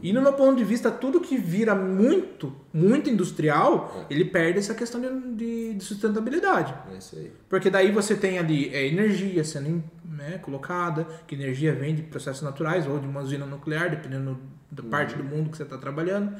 [0.00, 4.72] E no meu ponto de vista, tudo que vira muito, muito industrial, ele perde essa
[4.72, 6.72] questão de, de- de sustentabilidade.
[6.92, 7.30] É.
[7.48, 12.42] Porque daí você tem ali é, energia sendo né, colocada, que energia vem de processos
[12.42, 14.38] naturais ou de uma usina nuclear, dependendo
[14.70, 16.32] da parte do mundo que você está trabalhando.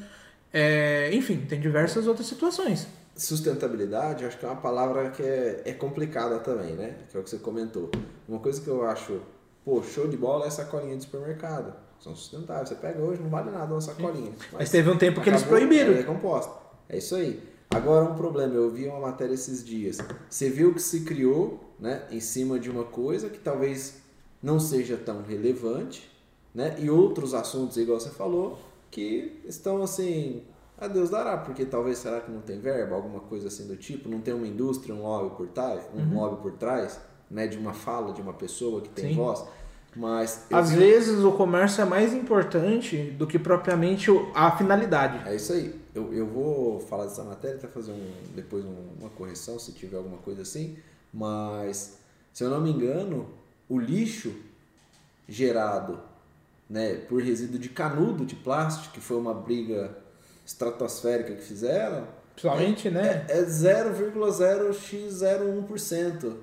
[0.57, 2.87] É, enfim, tem diversas outras situações.
[3.13, 6.95] Sustentabilidade, eu acho que é uma palavra que é, é complicada também, né?
[7.11, 7.91] Que é o que você comentou.
[8.25, 9.19] Uma coisa que eu acho,
[9.65, 11.73] pô, show de bola é sacolinha de supermercado.
[11.99, 12.69] São sustentáveis.
[12.69, 14.31] Você pega hoje, não vale nada uma sacolinha.
[14.53, 15.93] Mas teve um tempo que eles proibiram.
[15.93, 16.53] É composta.
[16.87, 17.41] É isso aí.
[17.69, 19.97] Agora um problema, eu vi uma matéria esses dias.
[20.29, 23.97] Você viu que se criou, né, em cima de uma coisa que talvez
[24.41, 26.09] não seja tão relevante,
[26.53, 26.77] né?
[26.79, 28.57] E outros assuntos, igual você falou,
[28.95, 30.41] que estão assim,
[30.77, 34.07] a Deus dará, porque talvez será que não tem verba, alguma coisa assim do tipo,
[34.07, 36.97] não tem uma indústria, um lobby por trás, um lobby por trás,
[37.29, 39.15] né, de uma fala de uma pessoa que tem Sim.
[39.15, 39.43] voz.
[39.97, 45.27] Mas Às vi- vezes o comércio é mais importante do que propriamente a finalidade.
[45.27, 45.73] É isso aí.
[45.93, 49.97] Eu, eu vou falar dessa matéria, até fazer um, depois um- uma correção se tiver
[49.97, 50.77] alguma coisa assim.
[51.13, 51.97] Mas,
[52.33, 53.27] se eu não me engano,
[53.69, 54.33] o lixo
[55.27, 55.99] gerado
[56.69, 59.95] né, por resíduo de canudo de plástico, que foi uma briga
[60.45, 63.25] estratosférica que fizeram, Principalmente, né?
[63.29, 66.33] é 0,0x01%.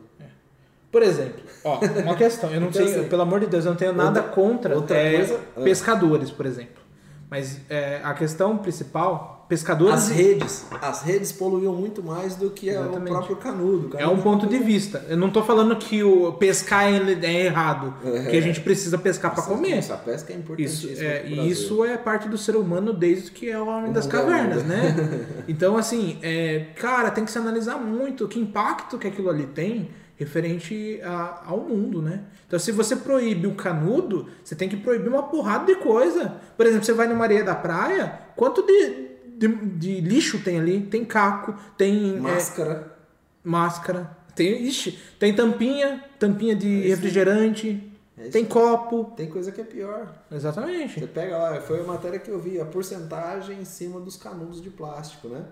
[0.91, 3.71] Por exemplo, ó, uma questão, eu não Então, sei, assim, pelo amor de Deus, eu
[3.71, 5.61] não tenho nada outra- contra outra é, coisa- ah.
[5.63, 6.83] pescadores, por exemplo.
[7.31, 10.65] Mas é, a questão principal, pescadores As redes.
[10.81, 13.09] As redes poluíam muito mais do que o Exatamente.
[13.11, 13.89] próprio canudo.
[13.93, 15.05] O é canudo um ponto de vista.
[15.11, 18.31] Eu não tô falando que o pescar é é errado, É.
[18.31, 19.73] que a gente precisa pescar para comer.
[19.73, 20.93] Essa pesca é importantíssima.
[20.93, 23.93] Isso, é, e isso é parte do ser humano desde que é o homem O
[23.93, 24.95] das é cavernas, né?
[25.47, 29.91] Então, assim, é, cara, tem que se analisar muito que impacto que aquilo ali tem
[30.17, 32.21] referente a- ao mundo, né?
[32.47, 36.37] Então, se você proíbe o canudo, você tem que proibir uma porrada de coisa.
[36.57, 39.12] Por exemplo, você vai numa areia da praia, quanto de,
[39.49, 40.81] de, de lixo tem ali?
[40.83, 42.97] Tem caco, tem é, Máscara.
[43.43, 49.13] máscara, tem, ixi, tem tampinha, tampinha de É refrigerante, É tem copo.
[49.17, 50.13] Tem coisa que é pior.
[50.31, 51.01] Exatamente.
[51.01, 54.63] Você pega lá, foi a matéria que eu vi, a porcentagem em cima dos canudos
[54.63, 55.45] de plástico, né?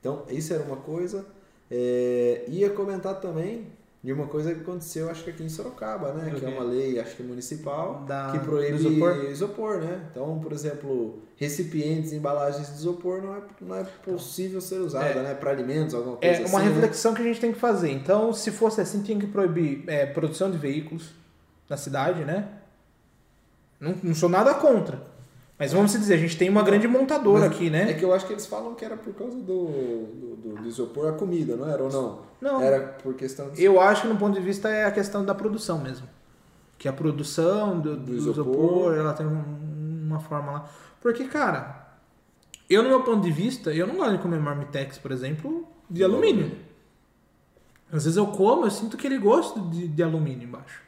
[0.00, 1.24] Então, isso era uma coisa.
[1.70, 3.66] É, ia comentar também
[4.02, 6.32] de uma coisa que aconteceu, acho que aqui em Sorocaba, né?
[6.38, 9.24] Que é uma lei, acho que municipal, Da- que proíbe isopor?
[9.24, 10.00] isopor, né?
[10.10, 15.34] Então, por exemplo, recipientes, embalagens de isopor não é, não é possível ser usada, né?
[15.34, 16.68] Para alimentos, alguma coisa É uma assim.
[16.68, 16.74] né?
[16.74, 17.90] reflexão que a gente tem que fazer.
[17.90, 21.10] Então, se fosse assim, tinha que proibir é, produção de veículos
[21.68, 22.48] na cidade, né?
[23.80, 25.02] Não, não sou nada contra.
[25.58, 27.92] Mas vamos dizer, a gente tem uma grande montadora Mas aqui, É né?
[27.94, 31.12] que eu acho que eles falam que era por causa do, do, do- isopor a
[31.12, 32.20] comida, não era ou não?
[32.40, 32.62] Não.
[32.62, 35.34] Era por questão de Eu acho que no ponto de vista é a questão da
[35.34, 36.08] produção mesmo.
[36.78, 38.44] Que a produção do, Do do isopor.
[38.44, 40.70] isopor, ela tem um- uma forma lá.
[41.00, 41.88] Porque, cara,
[42.70, 46.04] eu no meu ponto de vista, eu não gosto de comer marmitex, por exemplo, de
[46.04, 46.52] alumínio.
[47.92, 50.82] Às vezes eu como, eu sinto aquele gosto de, de alumínio embaixo.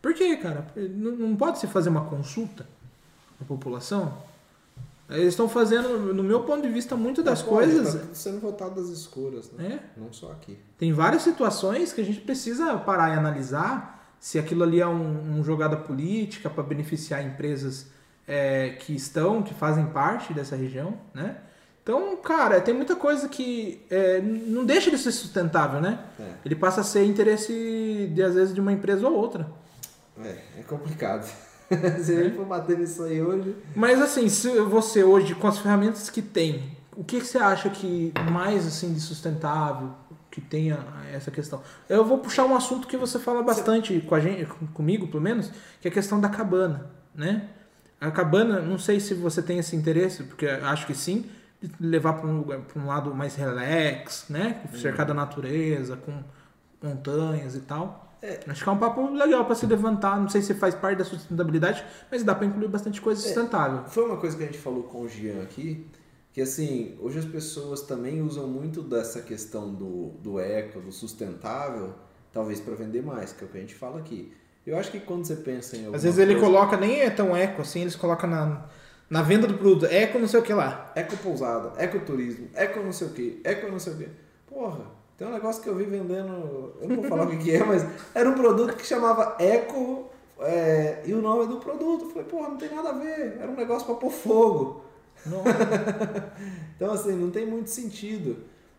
[0.00, 0.66] Por quê, cara?
[0.76, 2.64] Não, não pode se fazer uma consulta
[3.42, 4.12] à população?
[5.10, 7.94] Eles estão fazendo, no meu ponto de vista, muito das coisas.
[7.94, 9.80] Tá sendo votado das escuras, né?
[9.96, 10.58] É, Não só aqui.
[10.78, 15.38] tem várias situações que a gente precisa parar e analisar se aquilo ali é um,
[15.38, 17.88] um jogada política para beneficiar empresas
[18.26, 21.36] é, que estão, que fazem parte dessa região, né?
[21.82, 25.98] Então, cara, tem muita coisa que é, não deixa de ser sustentável, né?
[26.18, 29.50] É, Ele passa a ser interesse, de, às vezes, de uma empresa ou outra.
[30.22, 31.28] é, é complicado.
[32.02, 33.54] Se a gente for bater nisso aí hoje.
[33.74, 37.70] Mas, assim, se você hoje, com as ferramentas que tem, o que, que você acha
[37.70, 39.90] que mais, assim, de sustentável,
[40.30, 40.78] que tenha
[41.12, 41.60] essa questão?
[41.88, 45.22] Eu vou puxar um assunto que você fala bastante com a gente, com- comigo, pelo
[45.22, 47.48] menos, que é a questão da cabana, né?
[48.00, 51.26] A cabana, não sei se você tem esse interesse, porque acho que sim,
[51.62, 54.62] de levar para um lugar, para um lado mais relax, né?
[54.74, 56.12] Cercado da natureza, com
[56.82, 58.01] montanhas e tal.
[58.46, 60.18] Acho que é um papo legal para se levantar.
[60.20, 63.84] Não sei se faz parte da sustentabilidade, mas dá para incluir bastante coisa sustentável.
[63.88, 65.86] Foi uma coisa que a gente falou com o Gian aqui,
[66.32, 71.94] que assim, hoje as pessoas também usam muito dessa questão do, do eco, do sustentável,
[72.32, 74.32] talvez para vender mais, que é o que a gente fala aqui.
[74.64, 77.10] Eu acho que quando você pensa em alguma Às vezes ele coisa- coloca, nem é
[77.10, 78.66] tão eco assim, eles colocam na,
[79.10, 80.92] na venda do produto, eco não sei o que lá.
[80.94, 84.08] Ecopousada, ecoturismo, eco não sei o que, eco não sei o que.
[84.46, 84.86] Porra,
[85.22, 87.86] tem um negócio que eu vi vendendo, eu não vou falar o que é, mas
[88.12, 92.06] era um produto que chamava Eco é, e o nome do produto.
[92.06, 94.84] Eu falei, porra, não tem nada a ver, era um negócio pra pôr fogo.
[96.74, 98.38] Então, assim, não tem muito sentido,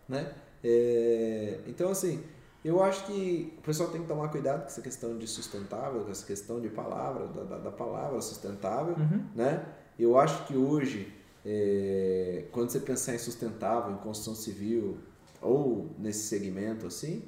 [0.09, 0.33] né?
[0.61, 2.21] É, então, assim,
[2.65, 6.11] eu acho que o pessoal tem que tomar cuidado com essa questão de sustentável, com
[6.11, 9.23] essa questão de palavra, da, da, da palavra sustentável, Uhum.
[9.33, 9.63] né?
[9.97, 11.13] Eu acho que hoje,
[11.45, 14.97] é, quando você pensar em sustentável, em construção civil,
[15.43, 17.23] ou nesse segmento, assim,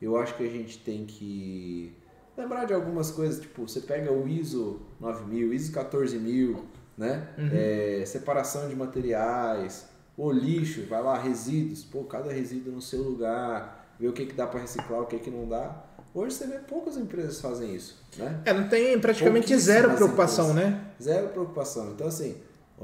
[0.00, 1.94] eu acho que a gente tem que
[2.36, 6.64] lembrar de algumas coisas, tipo, você pega o ISO 9000, ISO 14000,
[6.96, 7.28] né?
[7.52, 13.94] É, separação de materiais, o lixo, vai lá, resíduos, pô, cada resíduo no seu lugar,
[13.98, 15.84] ver o que, que dá para reciclar, o que, que não dá.
[16.12, 18.40] Hoje você vê poucas empresas fazem isso, né?
[18.44, 20.72] É, não tem praticamente zero preocupação, empresas.
[20.72, 20.86] né?
[21.00, 21.92] Zero preocupação.
[21.92, 22.36] Então, assim,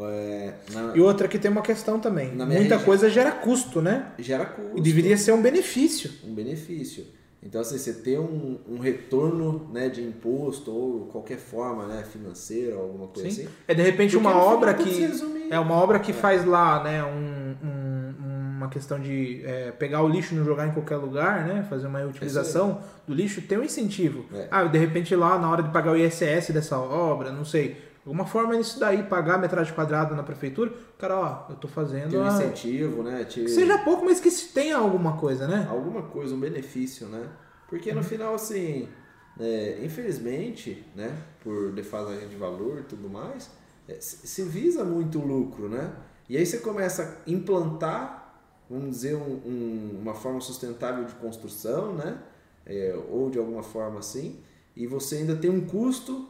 [0.04, 2.28] é, na- E outra que tem uma questão também.
[2.32, 4.12] Muita região- coisa gera custo, né?
[4.18, 4.72] gera custo.
[4.76, 6.10] E deveria ser um benefício.
[6.24, 7.04] um benefício.
[7.42, 12.74] Então, assim, você ter um, um retorno né, de imposto ou qualquer forma né, financeira
[12.74, 13.42] alguma coisa Sim.
[13.42, 13.50] assim.
[13.68, 15.08] É de repente Porque uma obra que.
[15.50, 18.14] É uma obra que faz lá, né, um- um-
[18.56, 21.64] uma questão de é, pegar o lixo e não jogar em qualquer lugar, né?
[21.68, 24.24] Fazer uma utilização do lixo, tem um incentivo.
[24.34, 24.48] É.
[24.50, 27.76] Ah, de repente lá na hora de pagar o ISS dessa obra, não sei.
[28.06, 32.10] Alguma forma nisso daí, pagar metragem quadrada na prefeitura, o cara, ó, eu tô fazendo.
[32.10, 33.24] Ter um a- incentivo, né?
[33.24, 35.66] Ter Que seja pouco, mas que se tenha alguma coisa, né?
[35.68, 37.28] alguma coisa, um benefício, né?
[37.68, 38.88] Porque no final, assim,
[39.40, 41.10] é, infelizmente, né,
[41.42, 43.50] por defasagem de valor e tudo mais,
[43.88, 45.90] é, se se visa muito lucro, né?
[46.28, 48.40] E aí você começa a implantar,
[48.70, 52.18] vamos dizer, um- um- uma forma sustentável de construção, né?
[52.68, 54.40] é, ou de alguma forma assim,
[54.74, 56.28] e você ainda tem um custo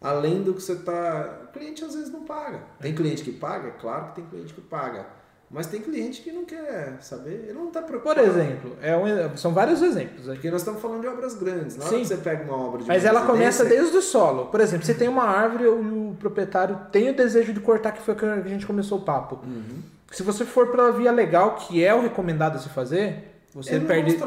[0.00, 1.40] além do que você está.
[1.44, 2.60] O cliente às vezes não paga.
[2.80, 3.70] Tem cliente que paga?
[3.72, 5.06] Claro que tem cliente que paga.
[5.48, 8.20] Mas tem cliente que não quer saber, ele não está Por preocupado.
[8.20, 10.38] exemplo, é um- são vários exemplos aqui.
[10.38, 11.76] Porque nós estamos falando de obras grandes.
[11.76, 12.00] Na hora Sim.
[12.02, 14.46] que você pega uma obra de Mas ela começa desde o solo.
[14.46, 18.02] Por exemplo, você tem uma árvore e o proprietário tem o desejo de cortar, que
[18.02, 19.38] foi que a gente começou o papo.
[19.46, 19.82] Uhum.
[20.10, 23.78] Se você for pela via legal, que é o recomendado a se fazer, você Ele
[23.80, 24.18] não perde,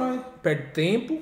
[0.41, 1.19] perde tempo,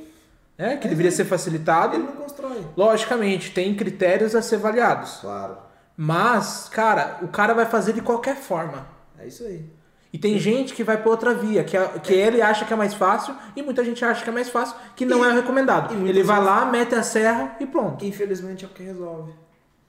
[0.58, 0.78] né?
[0.78, 0.89] Que É.
[0.89, 1.96] deveria ser facilitado.
[1.96, 2.65] Ele não constrói.
[2.76, 5.17] Logicamente, tem critérios a ser avaliados.
[5.22, 5.58] Claro.
[5.96, 8.88] Mas, cara, o cara vai fazer de qualquer forma.
[9.20, 9.65] É isso aí.
[10.13, 12.76] E tem gente que vai pra outra via, que, é- que ele acha que é
[12.76, 15.36] mais fácil, e muita gente acha que é mais fácil, que não E- é o
[15.36, 15.93] recomendado.
[16.08, 18.06] Ele vai lá, mete a serra e pronto.
[18.06, 19.34] Infelizmente é o que resolve.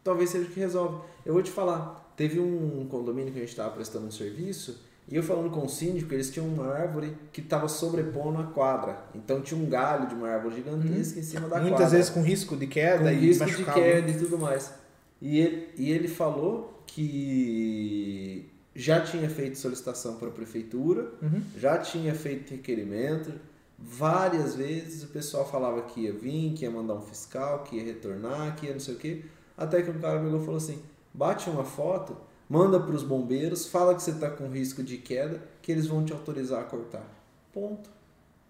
[0.03, 0.99] Talvez seja o que resolve.
[1.25, 5.17] Eu vou te falar, teve um condomínio que a gente estava prestando um serviço e
[5.17, 8.99] eu falando com o síndico, eles tinham uma árvore que estava sobrepondo a quadra.
[9.15, 11.97] Então tinha um galho de uma árvore gigantesca em cima da Muitas quadra.
[11.97, 14.73] vezes com risco de queda com e risco de queda e tudo mais.
[15.21, 21.43] E ele, e ele falou que já tinha feito solicitação para a prefeitura, Uhum.
[21.57, 23.33] já tinha feito requerimento.
[23.79, 27.85] Várias vezes o pessoal falava que ia vir, que ia mandar um fiscal, que ia
[27.85, 29.23] retornar, que ia não sei o quê.
[29.57, 30.81] Até que um cara pegou e falou assim:
[31.15, 32.17] bate uma foto,
[32.49, 36.05] manda para os bombeiros, fala que você está com risco de queda, que eles vão
[36.05, 37.05] te autorizar a cortar.
[37.53, 37.91] Ponto.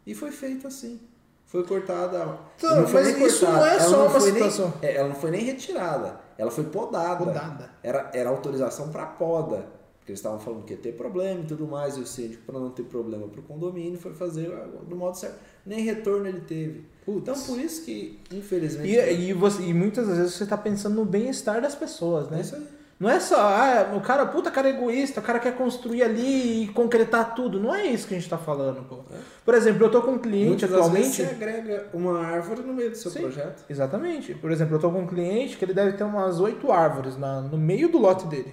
[0.06, 1.00] E foi feito assim.
[1.46, 2.38] Foi cortada.
[2.56, 4.74] Então, não foi mas nem isso cortada, não é ela só uma foi nem- situação.
[4.82, 7.24] é, ela não foi nem retirada, ela foi podada.
[7.24, 7.70] Podada.
[7.82, 9.78] Era, era autorização para poda.
[9.98, 12.58] Porque eles estavam falando que ia ter problema e tudo mais, e o síndico, para
[12.58, 14.48] não ter problema para o condomínio, foi fazer
[14.88, 15.36] do modo certo.
[15.66, 16.84] Nem retorno ele teve.
[17.06, 18.88] Então, por isso que, infelizmente.
[18.90, 22.38] E, e, você, e muitas vezes você tá pensando no bem-estar das pessoas, né?
[22.38, 22.66] é isso aí.
[22.98, 26.64] Não é só, ah, o cara, puta, cara é egoísta, o cara quer construir ali
[26.64, 27.60] e concretar tudo.
[27.60, 28.98] Não é isso que a gente tá falando, pô.
[29.44, 31.06] Por exemplo, eu tô com um cliente Muitas atualmente.
[31.16, 33.20] você agrega uma árvore no meio do seu Sim.
[33.20, 33.64] projeto.
[33.70, 34.34] Exatamente.
[34.34, 37.40] Por exemplo, eu tô com um cliente que ele deve ter umas oito árvores na-
[37.40, 38.52] no meio do lote dele.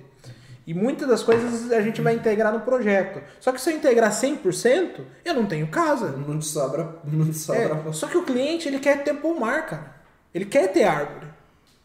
[0.67, 3.21] E muitas das coisas a gente vai integrar no projeto.
[3.39, 6.11] Só que se eu integrar 100%, eu não tenho casa.
[6.11, 6.95] Não te sobra.
[7.03, 9.95] Não te sobra É, só que o cliente ele quer ter pomar, cara.
[10.33, 11.27] Ele quer ter árvore.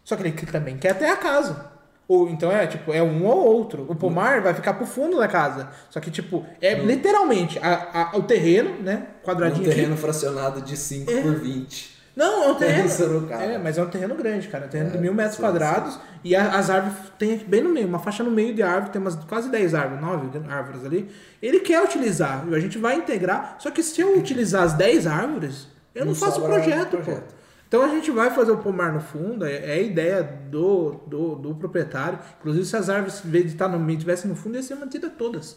[0.04, 1.70] Só que ele também quer ter a casa.
[2.12, 3.86] Ou então é tipo, é um ou outro.
[3.88, 5.68] O pomar vai ficar pro fundo da casa.
[5.90, 9.06] Só que, tipo, é literalmente a, a- o terreno, né?
[9.22, 9.74] um Quadradinho aqui.
[9.76, 11.22] terreno fracionado de 5 É.
[11.22, 12.00] por 20.
[12.16, 12.86] Não, é um terreno.
[12.86, 13.44] Em Sorocaba.
[13.44, 14.64] É, mas é um terreno grande, cara.
[14.64, 16.00] É um terreno É, de mil metros sim, quadrados.
[16.24, 18.90] E a- as árvores tem aqui bem no meio, uma faixa no meio de árvore,
[18.90, 21.08] tem umas quase 10 árvores, 9 árvores ali.
[21.40, 23.54] Ele quer utilizar, a gente vai integrar.
[23.60, 27.22] Só que se eu utilizar as 10 árvores, eu não, Não faço o projeto, projeto.
[27.22, 27.39] pô.
[27.70, 31.36] Então a gente vai fazer o pomar no fundo, é, é a ideia do, do,
[31.36, 32.18] do proprietário.
[32.40, 34.74] Inclusive, se as árvores, em vez de estar no meio, estivessem no fundo, ia ser
[34.74, 35.56] mantida todas.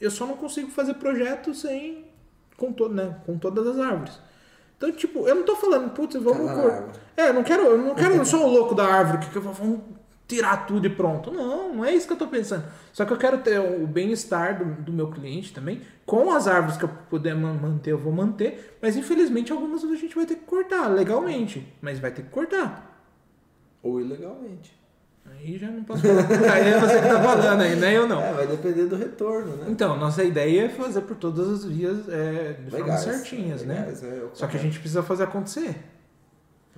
[0.00, 2.04] Eu só não consigo fazer projeto sem.
[2.56, 4.18] com, to, né, com todas as árvores.
[4.76, 6.50] Então, tipo, eu não tô falando, putz, vamos.
[6.50, 6.88] Cor-.
[7.16, 9.30] É, eu não quero, eu não quero, eu não sou o louco da árvore que,
[9.30, 9.80] que eu vou vamos
[10.28, 11.32] tirar tudo e pronto.
[11.32, 12.64] Não, não é isso que eu tô pensando.
[12.92, 15.80] Só que eu quero ter o bem-estar do, do meu cliente também.
[16.04, 18.78] Com as árvores que eu puder ma- manter, eu vou manter.
[18.80, 21.66] Mas infelizmente algumas a gente vai ter que cortar legalmente.
[21.80, 23.02] Mas vai ter que cortar.
[23.82, 24.76] Ou ilegalmente.
[25.30, 26.22] Aí já não posso falar.
[26.52, 27.96] Aí é você que tá falando aí, né?
[27.96, 28.20] Eu não.
[28.22, 29.66] É, vai depender do retorno, né?
[29.68, 33.80] Então, nossa ideia é fazer por todas as vias é, de formas Legais, certinhas, né?
[33.80, 35.68] legais, é o Só que a gente precisa fazer acontecer.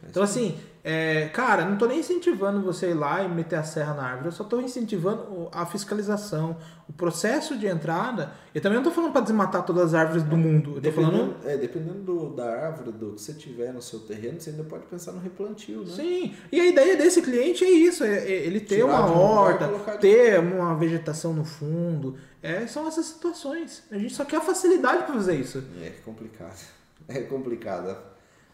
[0.02, 3.62] É Então, assim, é, cara, não tô nem incentivando você ir lá e meter a
[3.62, 6.56] serra na árvore, eu só tô incentivando a fiscalização,
[6.88, 8.32] o processo de entrada.
[8.54, 10.76] Eu também não tô falando para desmatar todas as árvores do mundo.
[10.76, 11.12] Eu tô falando.
[11.34, 14.64] Dependendo, é, dependendo do- da árvore, do que você tiver no seu terreno, você ainda
[14.64, 15.92] pode pensar no replantio, né?
[15.94, 19.18] Sim, e a ideia desse cliente é isso, é, é ele ter Tirar uma lugar
[19.20, 22.16] horta, colocar de ter uma vegetação no fundo.
[22.42, 23.82] É, são essas situações.
[23.90, 25.62] A gente só quer a facilidade para fazer isso.
[25.82, 26.56] É complicado.
[27.06, 27.96] É complicado.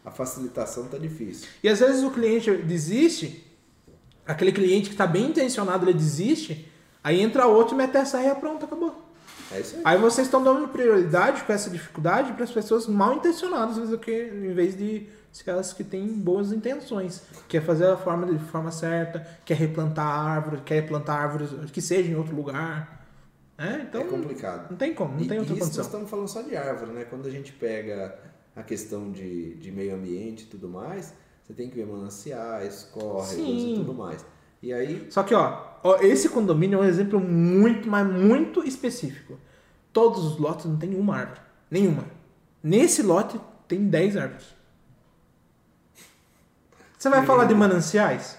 [0.07, 1.49] A facilitação tá difícil.
[1.61, 3.45] E às vezes o cliente desiste,
[4.25, 6.71] aquele cliente que está bem intencionado, ele desiste,
[7.03, 8.95] aí entra outro e mete essa e pronto, acabou.
[9.51, 9.81] É isso aí.
[9.83, 14.31] Aí vocês estão dando prioridade com essa dificuldade para as pessoas mal intencionadas, do que,
[14.33, 15.09] em vez de
[15.41, 20.61] aquelas que têm boas intenções, quer fazer a forma de forma certa, quer replantar árvores,
[20.63, 23.05] quer plantar árvores que seja em outro lugar.
[23.57, 24.69] É, então é complicado.
[24.69, 25.83] não tem como, não e, tem outra isso condição.
[25.83, 27.03] nós estamos falando só de árvore, né?
[27.03, 28.17] Quando a gente pega
[28.57, 33.27] a questão de, de meio ambiente e tudo mais, você tem que ver mananciais, córregos
[33.29, 33.73] Sim.
[33.73, 34.25] e tudo mais.
[34.61, 39.37] E aí, Só que, ó, ó, esse condomínio é um exemplo muito, mas muito específico.
[39.93, 41.39] Todos os lotes não tem uma árvore.
[41.69, 42.05] Nenhuma.
[42.63, 44.45] Nesse lote tem 10 árvores.
[46.97, 48.37] Você vai falar de mananciais?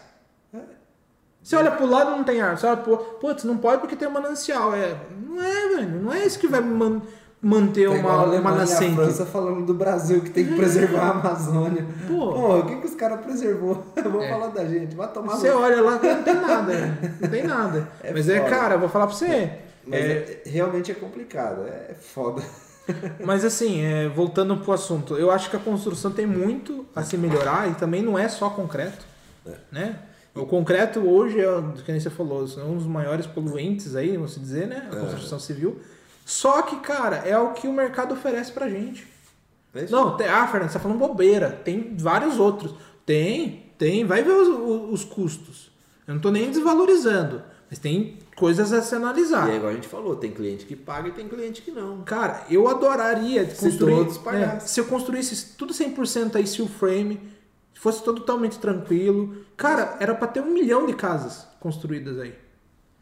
[1.40, 2.60] Você olha pro lado não tem árvore.
[2.60, 4.74] Você olha pro putz, não pode porque tem um manancial.
[4.74, 6.02] É, não é, velho.
[6.02, 7.00] Não é isso que vai man-
[7.40, 8.94] manter uma, uma Alemanha e a nascente.
[8.96, 11.86] França falando do Brasil que tem que preservar a Amazônia.
[12.08, 12.32] Pô.
[12.32, 13.84] Pô, o que, que os caras preservou?
[14.02, 14.28] Vamos É.
[14.30, 14.96] falar da gente.
[14.96, 17.16] Vai tomar Você no- olha lá, não tem nada, né?
[17.20, 17.88] não tem nada.
[18.02, 18.50] É Mas é, foda.
[18.50, 19.50] cara, eu vou falar pra você.
[19.86, 21.62] Mas é- é- realmente é complicado.
[21.66, 22.42] É foda.
[23.24, 27.16] Mas assim, é, voltando pro assunto, eu acho que a construção tem muito a se
[27.16, 29.04] melhorar e também não é só concreto,
[29.70, 29.96] né?
[30.34, 34.38] O concreto hoje, é, que nem você falou, é um dos maiores poluentes aí, vamos
[34.40, 34.88] dizer, né?
[34.90, 35.00] A É.
[35.00, 35.78] construção civil.
[36.28, 39.06] Só que, cara, é o que o mercado oferece pra gente.
[39.74, 41.50] É Não, tem, ah, Fernando, você tá falando bobeira.
[41.64, 42.74] Tem vários outros.
[43.06, 44.04] Tem, tem.
[44.04, 45.70] Vai ver os, os- os custos.
[46.06, 47.42] Eu não tô nem desvalorizando.
[47.70, 49.48] Mas tem coisas a se analisar.
[49.48, 52.02] E é igual a gente falou, tem cliente que paga e tem cliente que não.
[52.02, 53.94] Cara, eu adoraria Se construir.
[53.94, 54.56] todos pagassem.
[54.56, 57.20] é, se eu construísse tudo 100% aí steel frame,
[57.74, 59.34] fosse totalmente tranquilo.
[59.56, 62.34] Cara, era pra ter um milhão de casas construídas aí.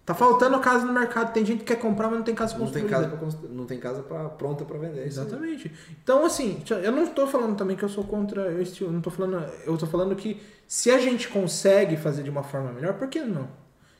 [0.06, 1.32] Tá faltando casa no mercado.
[1.32, 2.88] Tem gente que quer comprar, mas não tem casa Não tem construída.
[2.96, 5.04] casa, pra constru- não tem casa pra, pronta pra vender.
[5.04, 5.70] Exatamente.
[6.02, 8.92] Então, assim, eu não estou falando também que eu sou contra o estilo.
[8.92, 9.44] Não tô falando.
[9.66, 13.20] Eu tô falando que se a gente consegue fazer de uma forma melhor, por que
[13.20, 13.48] não?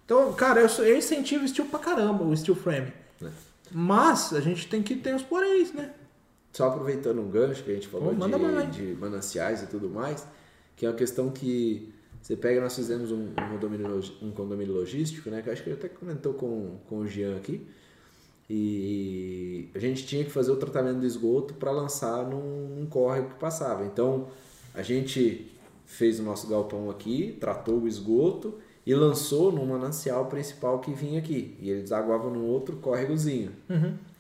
[0.04, 2.92] Então, cara, eu, sou- eu incentivo o steel pra caramba, o steel frame.
[3.20, 3.26] É.
[3.72, 5.90] Mas a gente tem que ter os poréns, né?
[6.52, 10.24] Só aproveitando um gancho que a gente falou Oh, de, de mananciais e tudo mais,
[10.76, 11.92] que é uma questão que
[12.26, 15.42] você pega, nós fizemos um, um condomínio, um condomínio logístico, né?
[15.42, 17.64] Que eu acho que ele até comentou com, com o Jean aqui.
[18.50, 23.28] E a gente tinha que fazer o tratamento do esgoto para lançar num, num córrego
[23.28, 23.86] que passava.
[23.86, 24.26] Então
[24.74, 25.52] a gente
[25.84, 31.20] fez o nosso galpão aqui, tratou o esgoto e lançou no manancial principal que vinha
[31.20, 31.56] aqui.
[31.60, 33.52] E ele desaguava num outro córregozinho.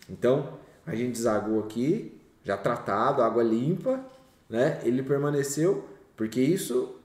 [0.08, 0.50] Então,
[0.86, 4.00] a gente desagou aqui, já tratado, água limpa,
[4.48, 4.80] né?
[4.84, 5.84] Ele permaneceu,
[6.16, 6.95] porque isso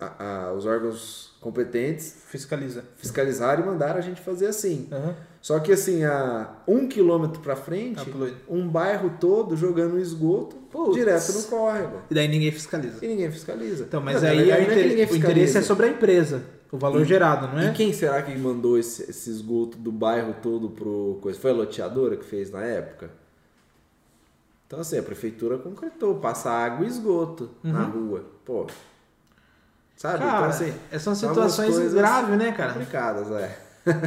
[0.00, 2.84] a- a- os órgãos competentes Fiscaliza.
[2.96, 4.88] fiscalizaram e mandaram a gente fazer assim.
[4.92, 5.14] Aham.
[5.40, 10.56] Só que assim, a um quilômetro pra frente, Tá um bairro todo jogando esgoto
[10.92, 12.02] direto no córrego.
[12.10, 13.04] E daí ninguém fiscaliza.
[13.04, 13.84] E ninguém fiscaliza.
[13.84, 16.42] Então, mas Não, aí não é inter- ninguém o interesse é sobre a empresa.
[16.70, 17.70] O valor gerado, não é?
[17.70, 21.38] E quem será que mandou esse, esse esgoto do bairro todo pro coisa?
[21.38, 23.10] Foi a loteadora que fez na época?
[24.66, 28.24] Então assim, a prefeitura concretou, passa água e esgoto na rua.
[28.44, 28.66] Pô.
[29.98, 30.18] Sabe?
[30.20, 32.72] Cara, então assim, são são situações graves, né, cara?
[32.72, 33.58] complicadas, é.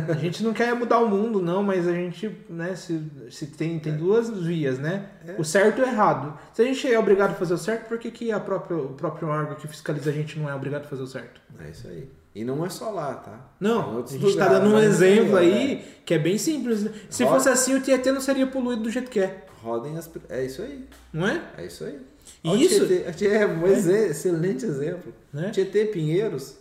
[0.09, 3.79] A gente não quer mudar o mundo, não, mas a gente, né, se, se tem,
[3.79, 5.07] tem duas vias, né?
[5.37, 6.37] O certo e o errado.
[6.53, 8.93] Se a gente é obrigado a fazer o certo, por que, que a própria, o
[8.93, 11.41] próprio órgão que fiscaliza a gente não é obrigado a fazer o certo?
[11.59, 12.09] É isso aí.
[12.33, 13.37] E não é só lá, tá?
[13.59, 16.01] Não, a gente tá dando um mas exemplo ó, aí é.
[16.05, 16.83] que é bem simples.
[16.83, 16.91] né?
[17.09, 17.35] Se Roda.
[17.35, 20.09] fosse assim, o Tietê não seria poluído do jeito que é, Rodem as.
[20.29, 20.87] É isso aí.
[21.13, 21.41] não é?
[21.57, 21.99] É isso aí.
[22.43, 25.13] E isso- Tietê, é um exe- excelente exemplo.
[25.31, 25.49] Né?
[25.51, 26.57] Tietê Pinheiros,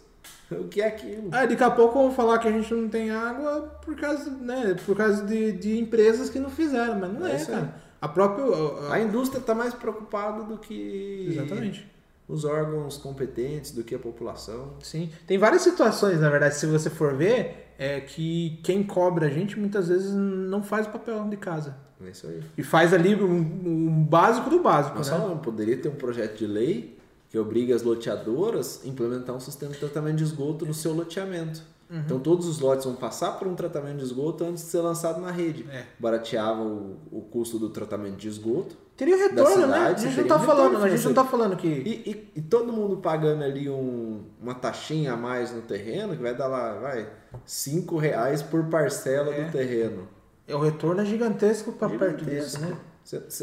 [0.51, 1.29] o que é aquilo?
[1.33, 4.77] Ah, daqui a pouco vão falar que a gente não tem água por causa, né,
[4.85, 7.75] por causa de, de empresas que não fizeram, mas não É é, cara.
[8.01, 8.45] A própria.
[8.45, 11.87] a- a- A indústria está mais preocupada do que Exatamente.
[12.29, 14.75] os órgãos competentes, do que a população.
[14.83, 15.11] Sim.
[15.27, 19.59] Tem várias situações, na verdade, se você for ver, é que quem cobra a gente
[19.59, 21.77] muitas vezes não faz o papel de casa.
[22.07, 22.43] É isso aí.
[22.57, 25.17] E faz ali um, um básico do básico, Nós né?
[25.19, 29.73] falamos, poderia ter um projeto de lei que obriga as loteadoras a implementar um sistema
[29.73, 31.63] de tratamento de esgoto no seu loteamento.
[31.91, 31.99] Uhum.
[32.01, 35.21] Então todos os lotes vão passar por um tratamento de esgoto antes de ser lançado
[35.21, 35.67] na rede.
[35.71, 35.85] É.
[35.99, 38.77] Barateava o, o custo do tratamento de esgoto.
[38.97, 39.75] Teria retorno, né?
[39.77, 41.67] A cidade, gente você não tá falando, a gente não tá falando que.
[41.67, 46.23] E, e- e todo mundo pagando ali um- uma taxinha a mais no terreno, que
[46.23, 47.09] vai dar lá, vai,
[47.45, 49.45] 5 reais por parcela É.
[49.45, 50.07] do terreno.
[50.51, 52.77] É, o retorno é gigantesco pra perto disso, né?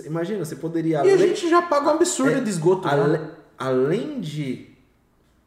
[0.06, 0.98] Imagina, você poderia...
[0.98, 3.32] E a além- gente já paga um absurdo É, de esgoto, ale- né?
[3.58, 4.70] além de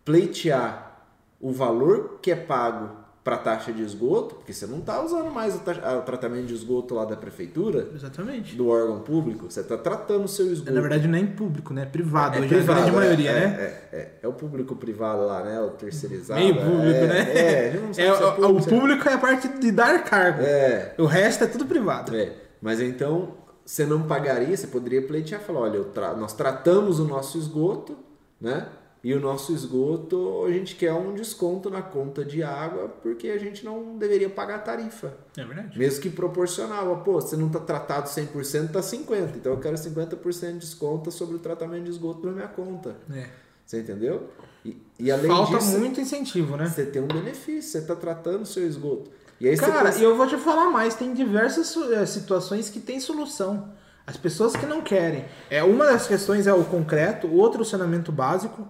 [0.05, 1.07] pleitear
[1.41, 2.91] o valor que é pago
[3.23, 6.55] para taxa de esgoto, porque você não está usando mais o, a- o tratamento de
[6.55, 8.57] esgoto lá da prefeitura, Exatamente.
[8.57, 10.73] do órgão público, você está tratando o seu esgoto.
[10.73, 11.83] Na verdade, não é em público, né?
[11.83, 12.39] É privado.
[12.43, 13.57] É privado, é a grande é, maioria, é, né?
[13.61, 15.61] É, é, é o público privado lá, né?
[15.61, 16.41] O terceirizado.
[16.41, 17.33] Meio público, é, né?
[17.37, 18.03] É, a É, se
[18.43, 20.41] o, o público é a parte de dar cargo.
[20.43, 22.17] É, O resto é tudo privado.
[22.17, 22.33] é.
[22.63, 23.35] Mas então,
[23.67, 27.97] você não pagaria, você poderia pleitear e falar, olha, tra- nós tratamos o nosso esgoto,
[28.41, 28.67] né?
[29.03, 33.39] E o nosso esgoto, a gente quer um desconto na conta de água, porque a
[33.39, 35.15] gente não deveria pagar a tarifa.
[35.37, 35.79] É verdade.
[35.79, 36.99] Mesmo que proporcional.
[37.03, 39.37] Pô, você não está tratado 100%, tá 50%.
[39.37, 42.97] Então eu quero 50% de desconto sobre o tratamento de esgoto na minha conta.
[43.11, 43.27] É.
[43.65, 44.29] Você entendeu?
[44.65, 46.67] E, e além Falta disso, muito incentivo, né?
[46.67, 49.11] você tem um benefício, você está tratando o seu esgoto.
[49.41, 52.79] E aí Cara, pensa- e eu vou te falar mais, tem diversas eh, situações que
[52.81, 53.73] tem solução.
[54.07, 55.25] As pessoas que não querem.
[55.49, 58.67] É, uma das questões é o concreto, outra o saneamento básico.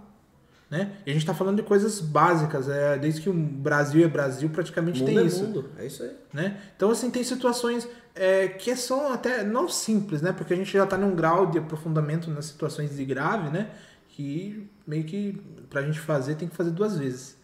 [0.71, 0.93] Né?
[1.05, 4.49] E a gente está falando de coisas básicas, é, desde que o Brasil é Brasil,
[4.51, 5.43] praticamente Mundo tem é isso.
[5.43, 6.12] mundo, é isso aí.
[6.33, 6.61] né?
[6.77, 10.33] Então, assim, tem situações é, que são até não simples, né?
[10.33, 13.71] Porque a gente já está num grau de aprofundamento nas situações de grave, né?
[14.11, 17.37] Que meio que pra gente fazer tem que fazer duas vezes.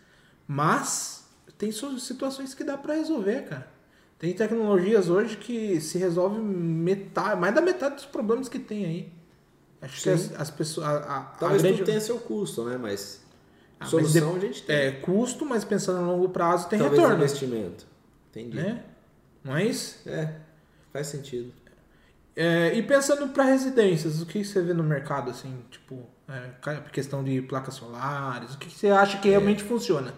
[0.46, 1.26] Mas
[1.58, 3.68] tem situações que dá para resolver, cara.
[4.18, 9.12] Tem tecnologias hoje que se resolve metade, mais da metade dos problemas que tem aí.
[9.86, 10.10] Acho que Sim.
[10.34, 10.86] as, as pessoas.
[10.86, 12.76] A, a, a Talvez grande- tudo tenha seu custo, né?
[12.76, 13.22] Mas
[13.74, 14.76] Ah, mas solução de- a gente tem.
[14.76, 17.16] É custo, mas pensando no longo prazo tem Talvez retorno.
[17.22, 17.86] investimento.
[18.30, 18.56] Entendi.
[18.56, 18.82] Né?
[19.42, 20.00] Não é isso?
[20.08, 20.34] É,
[20.92, 21.52] faz sentido.
[22.34, 26.50] É, e pensando para residências, o que você vê no mercado, assim, tipo, é,
[26.92, 30.12] questão de placas solares, o que você acha que realmente funciona?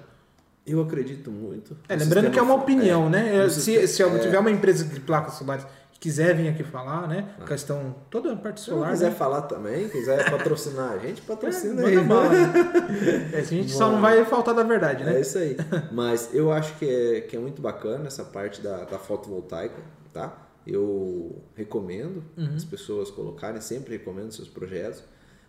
[0.66, 1.76] Eu acredito muito.
[1.88, 3.48] É, lembrando que é uma opinião, é, né?
[3.48, 4.18] se se é.
[4.18, 7.34] tiver uma empresa de placas solares que quiser vir aqui falar, né?
[7.46, 9.16] Questão, toda a parte Se solar, quiser né?
[9.16, 11.99] falar também, quiser patrocinar a gente, patrocina É, aí.
[12.05, 13.30] bala, né?
[13.32, 15.20] É, a gente só não vai faltar da verdade, É né?
[15.20, 15.57] isso aí.
[15.92, 19.82] Mas eu acho que é, que é muito bacana essa parte da, da fotovoltaica,
[20.12, 20.36] tá?
[20.66, 22.55] Eu recomendo Uhum.
[22.55, 25.03] as pessoas colocarem, sempre recomendo seus projetos,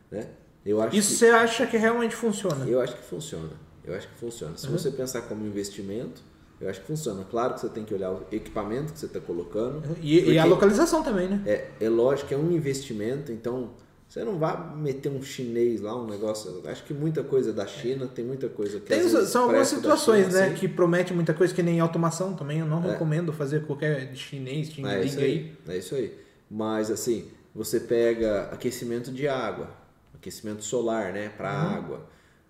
[0.09, 0.27] né?
[0.65, 2.65] Eu acho Isso que, você acha que realmente funciona?
[2.65, 3.49] eu acho que funciona.
[3.83, 4.57] Eu acho que funciona.
[4.57, 4.73] Se Uhum.
[4.77, 6.21] você pensar como investimento,
[6.61, 7.23] eu acho que funciona.
[7.29, 9.81] Claro que você tem que olhar o equipamento que você está colocando.
[10.01, 11.41] E, e a localização também, né?
[11.45, 13.69] É, é lógico é um investimento, então
[14.07, 16.61] você não vai meter um chinês lá, um negócio.
[16.65, 20.39] Acho que muita coisa da China, tem muita coisa que Tem, são algumas situações, China,
[20.39, 20.55] né, assim.
[20.55, 22.59] que promete muita coisa, que nem automação também.
[22.59, 22.91] Eu não É.
[22.93, 25.25] recomendo fazer qualquer chinês, É xing isso aí.
[25.25, 26.17] aí, é isso aí.
[26.49, 29.69] Mas assim, você pega aquecimento de água,
[30.15, 31.75] aquecimento solar, né, para Uhum.
[31.77, 32.05] água,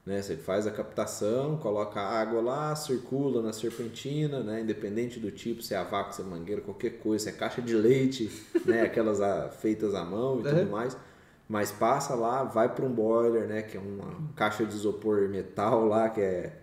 [0.09, 0.21] né?
[0.21, 5.61] Você faz a captação, coloca a água lá, circula na serpentina, né, independente do tipo,
[5.61, 8.29] se é a vácuo, se é mangueira, qualquer coisa, se é caixa de leite,
[8.65, 10.69] né, aquelas ah, feitas à mão e tudo Uhum.
[10.69, 10.97] mais.
[11.47, 15.85] Mas passa lá, vai para um boiler, né, que é uma caixa de isopor metal
[15.85, 16.53] lá que é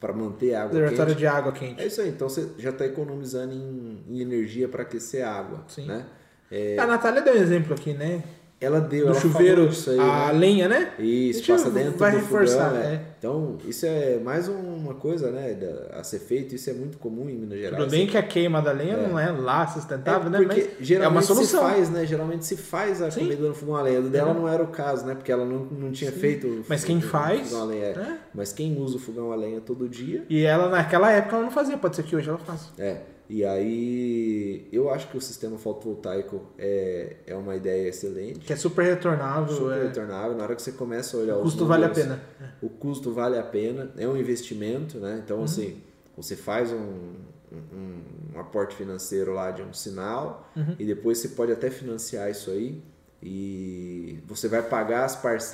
[0.00, 1.18] para manter a água Reservatório quente.
[1.18, 1.80] de água quente.
[1.80, 5.64] É isso aí, então você já está economizando em, em energia para aquecer a água,
[5.68, 5.86] Sim.
[5.86, 6.04] né?
[6.50, 8.22] É, A Natália deu um exemplo aqui, né?
[8.58, 10.38] Ela deu, Do ela chuveiro, aí, a né?
[10.38, 10.92] lenha, né?
[10.98, 12.94] Isso, Deixa passa dentro vai do reforçar, fogão, é.
[12.94, 13.02] é.
[13.18, 15.56] Então, isso é mais uma coisa, né,
[15.92, 17.82] a ser feito, isso é muito comum em Minas Gerais.
[17.82, 20.38] Tudo bem que a queima da lenha não é lá sustentável, né?
[20.38, 21.60] É porque Mas geralmente é uma solução.
[21.68, 22.06] se faz, né?
[22.06, 23.20] Geralmente se faz a Sim.
[23.20, 24.00] comida no fogão a lenha.
[24.00, 24.40] Do dela Uhum.
[24.42, 25.14] não era o caso, né?
[25.14, 27.84] Porque ela não, não tinha feito o Mas quem faz, fogão a lenha.
[27.86, 27.94] é.
[27.94, 28.18] né?
[28.34, 31.50] Mas quem usa o fogão a lenha todo dia, E ela, naquela época, ela não
[31.50, 31.76] fazia.
[31.76, 32.68] Pode ser que hoje ela faça.
[32.78, 38.52] É, e aí eu acho que o sistema fotovoltaico é, é uma ideia excelente, Que
[38.52, 39.54] é super retornável.
[39.54, 39.82] super é...
[39.84, 40.36] retornável.
[40.36, 42.22] Na hora que você começa a olhar O custo vale a números, pena.
[42.62, 45.12] O custo vale a pena, é um investimento, né?
[45.14, 45.18] Uhum.
[45.18, 45.82] Então, assim,
[46.16, 47.14] você faz um,
[47.52, 48.00] um,
[48.34, 50.74] um aporte financeiro lá de um sinal Uhum.
[50.78, 52.82] e depois você pode até financiar isso aí
[53.28, 55.08] e você vai pagar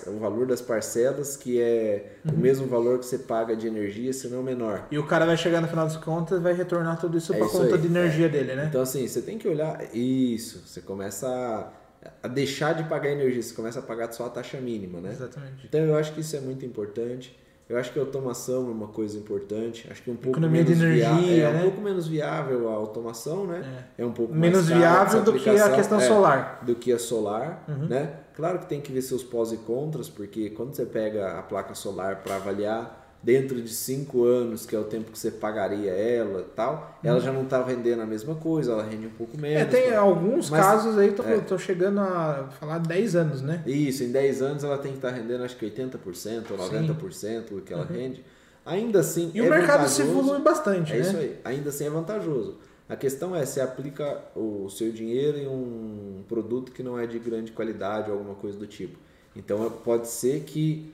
[0.07, 2.35] o valor das parcelas, que é Uhum.
[2.35, 4.87] o mesmo valor que você paga de energia, se não menor.
[4.91, 7.41] E o cara vai chegar no final das contas e vai retornar tudo isso É
[7.41, 8.67] isso conta aí, de energia dele, né?
[8.69, 9.83] Então, assim, você tem que olhar.
[9.95, 14.31] Isso, você começa a, a deixar de pagar energia, você começa a pagar só a
[14.31, 15.11] taxa mínima, né?
[15.11, 15.67] Exatamente.
[15.67, 17.37] Então, eu acho que isso é muito importante.
[17.73, 19.89] Eu acho que a automação é uma coisa importante.
[19.91, 21.59] Acho que um pouco Economia de menos energia, viável, é né?
[21.59, 23.87] um pouco menos viável a automação, né?
[23.97, 26.59] É, um pouco Menos viável do que a questão é, solar.
[26.61, 26.67] Uhum.
[26.67, 28.13] do que a solar, né?
[28.35, 31.75] Claro que tem que ver seus pós e contras, porque quando você pega a placa
[31.75, 36.41] solar para avaliar dentro de cinco anos, que é o tempo que você pagaria ela
[36.41, 39.63] e tal, ela já não está rendendo a mesma coisa, ela rende um pouco menos.
[39.63, 39.69] Uhum.
[39.69, 39.97] É, tem né?
[39.97, 41.39] alguns Mas- casos aí, tô, é.
[41.39, 43.63] tô chegando a falar 10 anos, né?
[43.65, 47.61] Isso, em 10 anos ela tem que estar rendendo acho que 80% ou 90% do
[47.63, 48.25] que ela rende.
[48.67, 49.31] Ainda assim, Uhum.
[49.35, 51.01] E o é mercado se evolui bastante, É né?
[51.03, 51.37] isso aí.
[51.45, 52.59] Ainda assim é vantajoso.
[52.89, 57.19] A questão é se aplica o seu dinheiro em um produto que não é de
[57.19, 58.99] grande qualidade ou alguma coisa do tipo.
[59.35, 60.93] Então pode ser que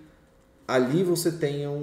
[0.69, 1.75] ali você tenha um-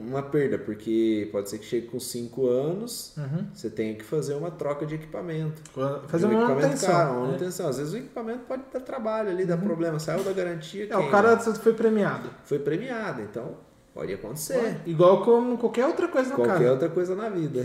[0.00, 3.46] um- uma perda, porque pode ser que chegue com 5 anos, Uhum.
[3.52, 5.60] você tenha que fazer uma troca de equipamento.
[6.08, 6.88] Fazer um uma manutenção.
[6.90, 7.26] caro, uma né?
[7.26, 7.68] manutenção.
[7.68, 10.88] Às vezes o equipamento pode dar trabalho ali, dar problema, saiu da garantia.
[10.90, 12.30] É, o cara foi premiado.
[12.44, 13.56] foi premiado, então
[13.92, 14.78] pode acontecer.
[14.86, 16.70] Igual como qualquer outra coisa na Qualquer casa.
[16.72, 17.60] outra coisa na vida.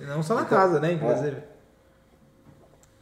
[0.00, 0.92] É, não só na Então, casa, né?
[0.94, 1.36] Inclusive.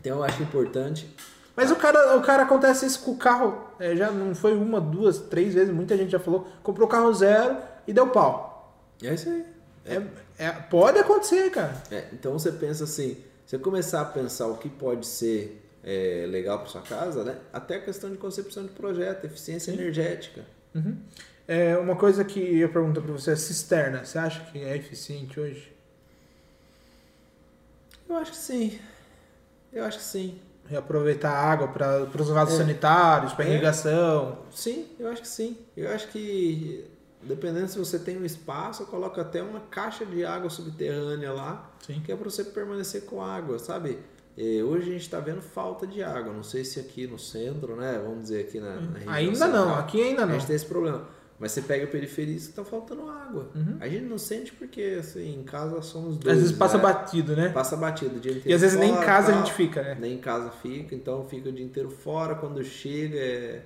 [0.00, 1.14] Então eu acho importante.
[1.58, 3.66] Mas o cara, o cara acontece isso com o carro.
[3.80, 6.46] é, já não foi uma, duas, três vezes, muita gente já falou.
[6.62, 8.80] Comprou o carro zero e deu pau.
[9.02, 9.44] É isso aí.
[9.84, 10.02] É,
[10.46, 11.74] é- pode acontecer, cara.
[11.90, 16.60] É, então você pensa assim, você começar a pensar o que pode ser é, legal
[16.60, 17.36] para sua casa, né?
[17.52, 20.44] Até a questão de concepção de projeto, eficiência energética.
[20.72, 20.96] Uhum.
[21.48, 24.04] É, uma coisa que eu pergunto pra você é cisterna.
[24.04, 25.72] Você acha que é eficiente hoje?
[28.08, 28.78] Eu acho que sim.
[29.72, 30.38] Eu acho que sim.
[30.68, 32.58] Reaproveitar a água para os vasos É.
[32.58, 33.50] sanitários, para É.
[33.52, 34.38] irrigação.
[34.50, 35.56] Sim, eu acho que sim.
[35.76, 36.84] Eu acho que
[37.22, 42.00] dependendo se você tem um espaço, coloca até uma caixa de água subterrânea lá, Sim.
[42.04, 43.98] que é para você permanecer com água, sabe?
[44.36, 46.32] É, hoje a gente está vendo falta de água.
[46.32, 48.00] Não sei se aqui no centro, né?
[48.00, 50.34] Vamos dizer aqui na, na região Ainda não, central, aqui ainda a não.
[50.34, 51.08] gente tem esse problema.
[51.38, 53.50] Mas você pega a periferia e está faltando água.
[53.54, 53.76] Uhum.
[53.78, 56.38] A gente não sente porque, assim, em casa somos Às dois.
[56.38, 56.82] vezes passa né?
[56.82, 57.48] batido, né?
[57.50, 58.50] Passa batido o dia inteiro.
[58.50, 59.96] E às vezes nem em fora, casa a gente fica, né?
[60.00, 62.34] Nem em casa fica, então fica o dia inteiro fora.
[62.34, 63.62] Quando chega é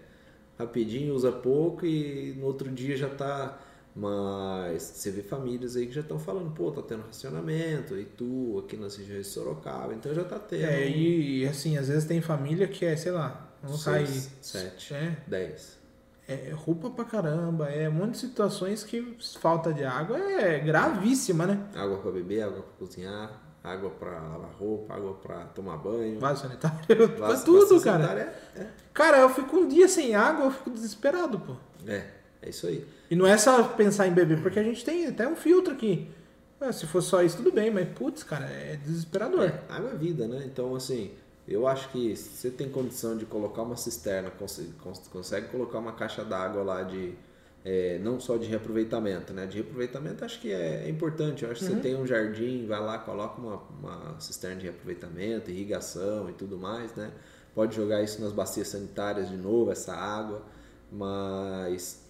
[0.59, 3.59] rapidinho, usa pouco e no outro dia já tá.
[3.95, 8.63] Mas você vê famílias aí que já estão falando, pô, tá tendo racionamento, e tu
[8.65, 10.65] aqui nas regiões de Sorocaba, então já tá tendo.
[10.65, 14.07] É, e assim, às vezes tem família que é, sei lá, não sai.
[14.07, 15.82] Seis, sete, É, dez.
[16.29, 21.47] É roupa pra caramba, é um monte de situações que falta de água é gravíssima,
[21.47, 21.59] né?
[21.75, 23.31] Água para beber, água para cozinhar,
[23.63, 26.19] água para lavar roupa, água para tomar banho.
[26.21, 26.79] Vaso sanitário,
[27.17, 28.07] pra Vaso- tudo, vaso cara.
[28.07, 31.55] sanitário É, Cara, eu fico um dia sem água, eu fico desesperado, pô.
[31.87, 32.11] é, é,
[32.43, 32.87] é isso aí.
[33.11, 36.11] E não é só pensar em beber, porque a gente tem até um filtro aqui.
[36.61, 39.45] Ah, se for só isso, tudo bem, mas putz, cara, é desesperador.
[39.47, 40.43] É, água é vida, né?
[40.47, 41.11] Então, assim,
[41.47, 45.79] eu acho que se você tem condição de colocar uma cisterna, consegue, cons- consegue colocar
[45.79, 47.15] uma caixa d'água lá de.
[47.65, 49.47] é, não só de reaproveitamento, né?
[49.47, 51.45] De reaproveitamento acho que é, é importante.
[51.45, 55.51] Eu acho que você tem um jardim, vai lá, coloca uma, uma cisterna de reaproveitamento,
[55.51, 57.13] irrigação e tudo mais, né?
[57.55, 60.43] Pode jogar isso nas bacias sanitárias de novo, essa água,
[60.91, 62.03] mas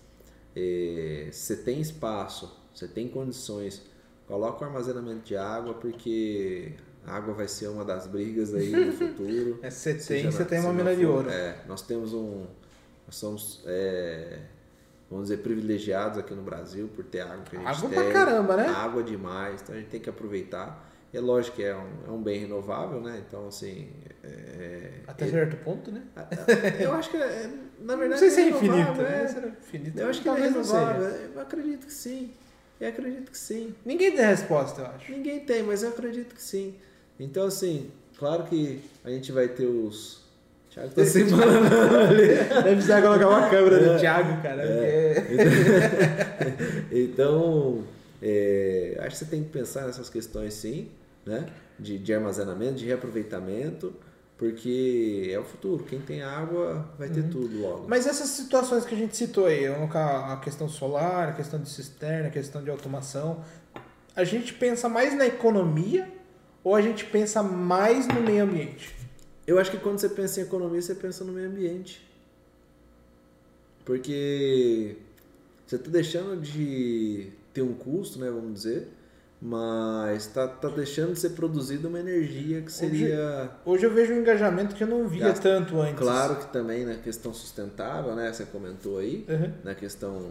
[0.55, 3.83] é, você tem espaço, você tem condições,
[4.27, 6.75] coloca o armazenamento de água, porque
[7.07, 9.59] a água vai ser uma das brigas aí no futuro.
[9.63, 11.29] É, você tem, você na- tem uma mina na de ouro.
[11.31, 12.47] É, nós temos um.
[13.07, 14.39] Nós somos, é,
[15.11, 17.99] vamos dizer, privilegiados aqui no Brasil por ter água que a gente Água tem.
[17.99, 18.67] pra caramba, né?
[18.69, 20.91] Água demais, então a gente tem que aproveitar.
[21.13, 23.23] É lógico que é um, é um bem renovável, né?
[23.29, 23.91] Então, assim.
[24.25, 26.03] é- Até é- certo ponto, né?
[26.81, 27.51] eu acho que, é,
[27.81, 29.01] na Não verdade, sei se é infinito.
[29.03, 29.03] é.
[29.03, 29.27] né?
[29.29, 29.99] Será infinito?
[30.01, 31.03] Eu acho que é não renovável.
[31.35, 32.33] Eu acredito que sim.
[32.81, 33.75] Eu acredito que sim.
[33.85, 35.13] Ninguém tem resposta, eu acho.
[35.13, 36.77] Ninguém tem, mas eu acredito que sim.
[37.23, 40.21] Então, assim, claro que a gente vai ter os.
[40.71, 42.27] Thiago tá se embananando ali.
[42.65, 44.63] Deve precisar colocar uma câmera do Thiago, cara.
[44.63, 45.15] É.
[45.21, 47.85] porque- Então,
[48.23, 50.89] é, acho que você tem que pensar nessas questões sim,
[51.27, 51.47] né?
[51.79, 53.93] De, de armazenamento, de reaproveitamento,
[54.39, 55.85] porque é o futuro.
[55.85, 57.85] Quem tem água vai ter tudo logo.
[57.89, 62.29] Mas essas situações que a gente citou aí, a questão solar, a questão de cisterna,
[62.29, 63.45] a questão de automação,
[64.17, 66.09] a gente pensa mais na economia
[66.65, 68.95] ou a gente pensa mais no meio ambiente?
[69.47, 72.01] Eu acho que quando você pensa em economia, você pensa no meio ambiente.
[73.85, 74.97] Porque
[75.67, 78.89] você está deixando de ter um custo, né, vamos dizer,
[79.41, 83.51] mas está tá deixando de ser produzida uma energia que seria...
[83.65, 85.43] Hoje eu vejo um engajamento que eu não via Gasta.
[85.43, 85.99] tanto antes.
[85.99, 89.53] Claro que também na questão sustentável, né, você comentou aí, Uhum.
[89.65, 90.31] na questão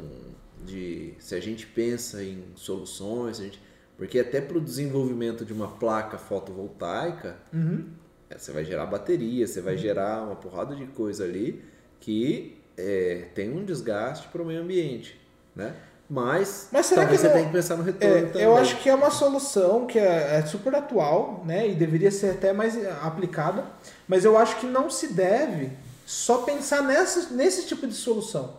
[0.65, 3.59] de se a gente pensa em soluções, se a gente,
[4.01, 7.85] porque até para o desenvolvimento de uma placa fotovoltaica, Uhum.
[8.31, 11.63] é, Você vai gerar bateria, você vai gerar uma porrada de coisa ali
[11.99, 15.21] que é, tem um desgaste para o meio ambiente,
[15.55, 15.75] né?
[16.09, 18.41] Mas, Mas será talvez que você não- tenha que pensar no retorno É, também.
[18.41, 21.69] eu acho que é uma solução que é, é super atual, né?
[21.69, 23.65] E deveria ser até mais eh, aplicada.
[24.07, 25.69] Mas eu acho que não se deve
[26.07, 28.57] só pensar nessa, nesse tipo de solução.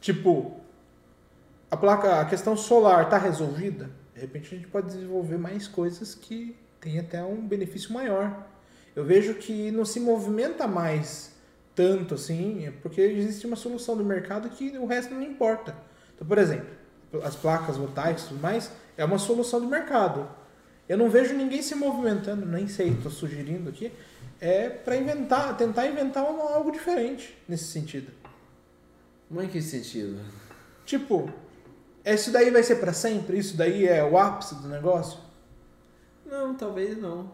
[0.00, 0.58] Tipo,
[1.70, 3.90] a placa, a questão solar está resolvida.
[4.14, 8.46] De repente a gente pode desenvolver mais coisas que tem até um benefício maior.
[8.96, 11.32] Eu vejo que não se movimenta mais
[11.74, 15.76] tanto assim, é porque existe uma solução do mercado que o resto não importa.
[16.14, 16.66] Então, por exemplo,
[17.22, 20.28] as placas voltaicas e tudo mais, é uma solução do mercado.
[20.88, 23.92] Eu não vejo ninguém se movimentando, nem sei, estou sugerindo aqui,
[24.40, 28.10] é para inventar, tentar inventar algo diferente nesse sentido.
[29.30, 30.18] Mas em que sentido?
[30.84, 31.30] Tipo,
[32.14, 33.38] isso daí vai ser para sempre?
[33.38, 35.18] Isso daí é o ápice do negócio?
[36.24, 37.30] Não, talvez não.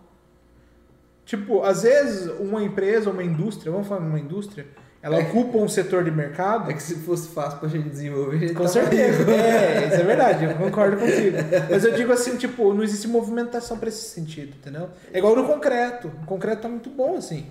[1.25, 4.67] Tipo, às vezes uma empresa, uma indústria, vamos falar uma indústria,
[5.03, 5.23] ela É.
[5.23, 6.71] ocupa um setor de mercado.
[6.71, 9.31] É que se fosse fácil pra gente desenvolver, a gente Com tava certeza.
[9.31, 11.37] É, isso é verdade, eu concordo contigo.
[11.71, 14.89] Mas eu digo assim, tipo, não existe movimentação para esse sentido, entendeu?
[15.13, 16.09] É igual no concreto.
[16.23, 17.47] O concreto tá muito bom assim.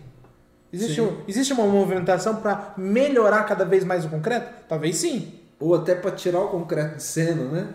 [0.71, 1.01] Existe, Sim.
[1.01, 4.51] um- existe uma movimentação para melhorar cada vez mais o concreto?
[4.67, 5.39] Talvez sim.
[5.64, 7.70] Ou até pra tirar o concreto de cena, né?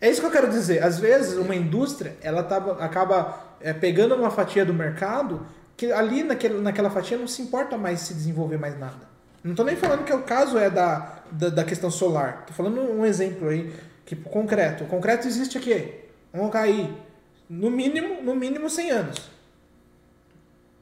[0.00, 0.82] É isso que eu quero dizer.
[0.82, 6.24] Às vezes, uma indústria, ela tá, acaba é, pegando uma fatia do mercado que ali
[6.24, 9.06] naquele, naquela fatia não se importa mais se desenvolver mais nada.
[9.44, 12.44] Não tô nem falando que o caso é da, da, da questão solar.
[12.44, 13.72] Tô falando um exemplo aí,
[14.04, 14.82] que concreto.
[14.82, 15.94] O concreto existe aqui.
[16.32, 16.92] Vamos cair.
[17.48, 19.30] No mínimo, no mínimo 100 anos.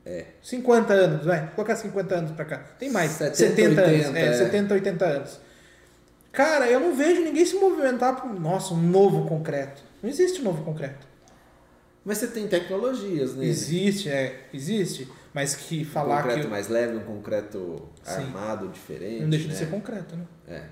[0.07, 0.25] É.
[0.41, 1.41] 50 anos, vai.
[1.41, 2.59] Vou colocar 50 anos pra cá.
[2.79, 3.11] Tem mais.
[3.11, 4.07] 70, 70, anos.
[4.07, 4.33] 80, É, é.
[4.33, 5.46] 70, 80 anos.
[6.37, 9.83] Cara, eu não vejo ninguém se movimentar por, nossa, um novo concreto.
[10.03, 11.07] Não existe um novo concreto.
[12.05, 13.51] Mas você tem tecnologias nele.
[13.51, 15.11] Existe, é, existe.
[15.33, 18.25] Mas que Um falar concreto que mais leve, um concreto Sim.
[18.25, 19.23] armado, diferente.
[19.23, 19.59] não deixa de né?
[19.59, 20.27] ser concreto, né?
[20.47, 20.63] É.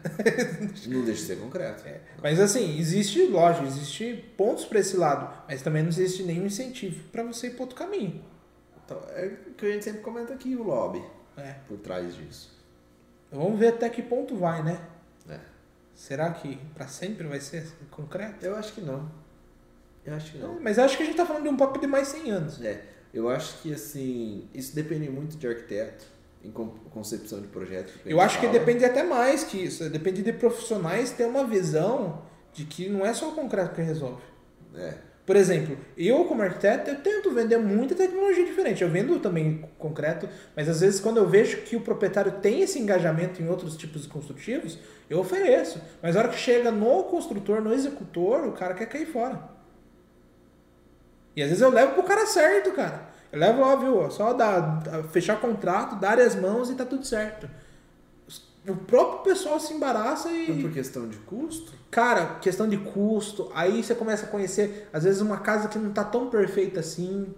[0.87, 1.83] Não deixa de ser concreto.
[2.23, 7.03] Mas assim, existe, lógico, existe pontos pra esse lado, mas também não existe nenhum incentivo
[7.11, 8.23] pra você ir para outro caminho.
[8.85, 11.03] Então, é o que a gente sempre comenta aqui, o lobby,
[11.39, 11.55] É.
[11.67, 12.53] por trás disso.
[13.33, 14.79] Vamos ver até que ponto vai, né?
[15.95, 15.97] É.
[15.97, 18.45] Será que pra sempre vai ser concreto?
[18.45, 19.11] Eu acho que não.
[20.05, 20.61] Eu acho que não.
[20.61, 22.61] Mas eu acho que a gente tá falando de um papo de mais 100 anos.
[22.63, 22.83] É,
[23.13, 26.05] eu acho que assim, isso depende muito de arquiteto,
[26.43, 27.93] em con- concepção de projeto.
[28.05, 29.89] Eu acho que depende até mais que isso.
[29.89, 32.23] Depende de profissionais ter uma visão
[32.53, 34.23] de que não é só o concreto que resolve.
[34.75, 34.95] É,
[35.27, 38.83] Por exemplo, eu como arquiteto, eu tento vender muita tecnologia diferente.
[38.83, 42.79] Eu vendo também concreto, mas às vezes quando eu vejo que o proprietário tem esse
[42.79, 45.81] engajamento em outros tipos de construtivos, eu ofereço.
[46.03, 49.49] Mas a hora que chega no construtor, no executor, o cara quer cair fora.
[51.35, 53.09] E às vezes eu levo pro cara certo, cara.
[53.33, 57.49] Eu levo, ó, viu, só dar, fechar contrato, dar as mãos e tá tudo certo.
[58.67, 60.49] O próprio pessoal se embaraça e.
[60.51, 65.05] Mas por questão de custo, Cara, questão de custo, aí você começa a conhecer, às
[65.05, 67.33] vezes, uma casa que não tá tão perfeita assim.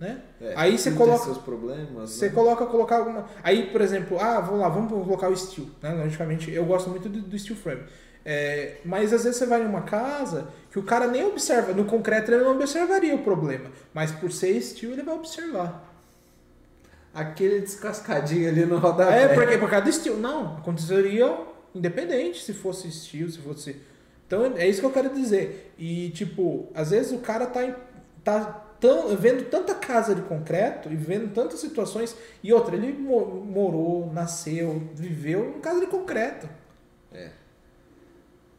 [0.00, 0.20] Né?
[0.40, 2.10] é, Aí você coloca- seus problemas.
[2.10, 2.32] Você né?
[2.34, 3.26] coloca, colocar alguma.
[3.40, 5.68] Aí, por exemplo, ah, vamos lá, vamos colocar o steel.
[5.80, 5.92] Né?
[5.92, 7.82] Logicamente, eu gosto muito do, do steel frame.
[8.24, 11.72] É, mas às vezes você vai numa casa que o cara nem observa.
[11.72, 13.70] No concreto ele não observaria o problema.
[13.94, 15.91] Mas por ser steel, ele vai observar.
[17.14, 19.24] Aquele descascadinho ali no rodapé.
[19.24, 20.16] É, porque por causa do steel.
[20.16, 21.36] Não, aconteceria
[21.74, 23.76] independente se fosse steel, se fosse.
[24.26, 25.74] Então é isso que eu quero dizer.
[25.78, 27.74] E tipo, às vezes o cara tá, em-
[28.24, 28.40] tá
[28.80, 32.16] tão, vendo tanta casa de concreto e vendo tantas situações.
[32.42, 36.48] E outra, ele mo- morou, nasceu, viveu em casa de concreto.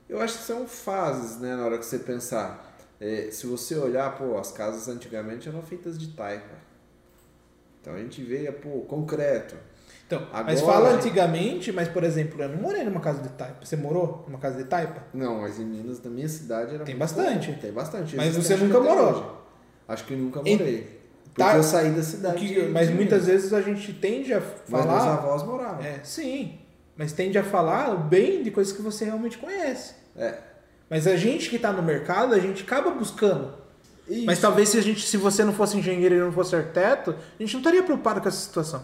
[0.08, 2.72] Eu acho que são fases, né, na hora que você pensar.
[3.00, 6.63] É, se você olhar, pô, as casas antigamente eram feitas de taipa.
[7.84, 9.56] Então a gente vê, pô, concreto.
[10.08, 13.66] Então, mas Agora- fala antigamente, mas por exemplo, eu não morei numa casa de taipa.
[13.66, 15.04] Você morou numa casa de taipa?
[15.14, 17.48] Não, mas em Minas, na minha cidade, era Tem bastante.
[17.48, 17.60] comum.
[17.60, 18.16] Tem bastante.
[18.16, 19.10] Mas Existe você nunca morou.
[19.12, 19.24] hoje.
[19.88, 21.04] Acho que nunca Em- morei.
[21.26, 22.36] Porque Tá- eu saí da cidade.
[22.38, 23.42] que- de- mas de muitas Minas.
[23.42, 25.14] vezes a gente tende a Mas meus falar.
[25.16, 25.84] avós moravam.
[25.84, 26.60] É, sim.
[26.96, 29.96] Mas tende a falar bem de coisas que você realmente conhece.
[30.16, 30.36] É.
[30.90, 33.63] Mas a gente que está no mercado, a gente acaba buscando.
[34.08, 34.26] Isso.
[34.26, 37.42] Mas talvez se, a gente, se você não fosse engenheiro e não fosse arquiteto, a
[37.44, 38.84] gente não estaria preocupado com essa situação.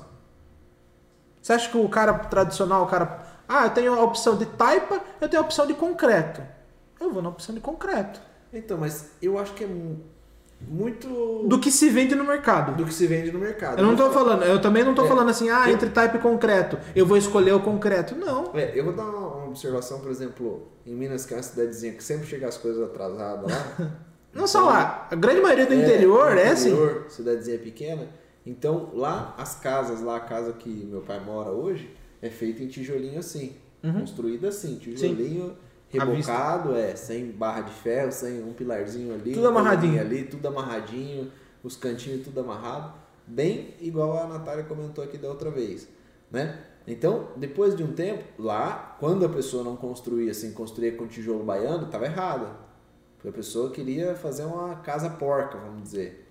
[1.42, 3.22] Você acha que o cara tradicional, o cara.
[3.48, 6.42] Ah, eu tenho a opção de taipa, eu tenho a opção de concreto.
[7.00, 8.20] Eu vou na opção de concreto.
[8.54, 10.00] Então, mas eu acho que é mu-
[10.62, 12.76] muito Do que se vende no mercado.
[12.76, 13.80] do que se vende no mercado.
[13.80, 15.08] Eu não tô falando, eu também não tô É.
[15.08, 18.16] falando assim, ah, Eu- entre taipa e concreto, eu vou escolher o concreto.
[18.16, 18.52] Não.
[18.54, 22.04] É, eu vou dar uma observação, por exemplo, em Minas, que é uma cidadezinha que
[22.04, 23.90] sempre chega as coisas atrasadas lá.
[24.34, 25.08] Não só lá.
[25.10, 26.70] A grande maioria do É, interior é assim.
[26.72, 28.08] interior, Cidadezinha pequena.
[28.46, 31.90] Então, lá, as casas, lá a casa que meu pai mora hoje,
[32.22, 33.56] é feita em tijolinho assim.
[33.84, 34.00] Uhum.
[34.02, 35.56] Construída assim, tijolinho
[35.92, 36.06] vista.
[36.06, 39.34] rebocado, é, sem barra de ferro, sem um pilarzinho ali.
[39.34, 40.00] Tudo um amarradinho.
[40.00, 41.32] ali, tudo amarradinho,
[41.64, 42.94] os cantinhos tudo amarrado.
[43.26, 45.88] Bem igual a Natália comentou aqui da outra vez,
[46.32, 46.60] né?
[46.88, 51.44] Então, depois de um tempo, lá, quando a pessoa não construía assim, construía com tijolo
[51.44, 52.48] baiano, estava errada.
[53.20, 56.26] Porque a pessoa queria fazer uma casa porca, vamos dizer.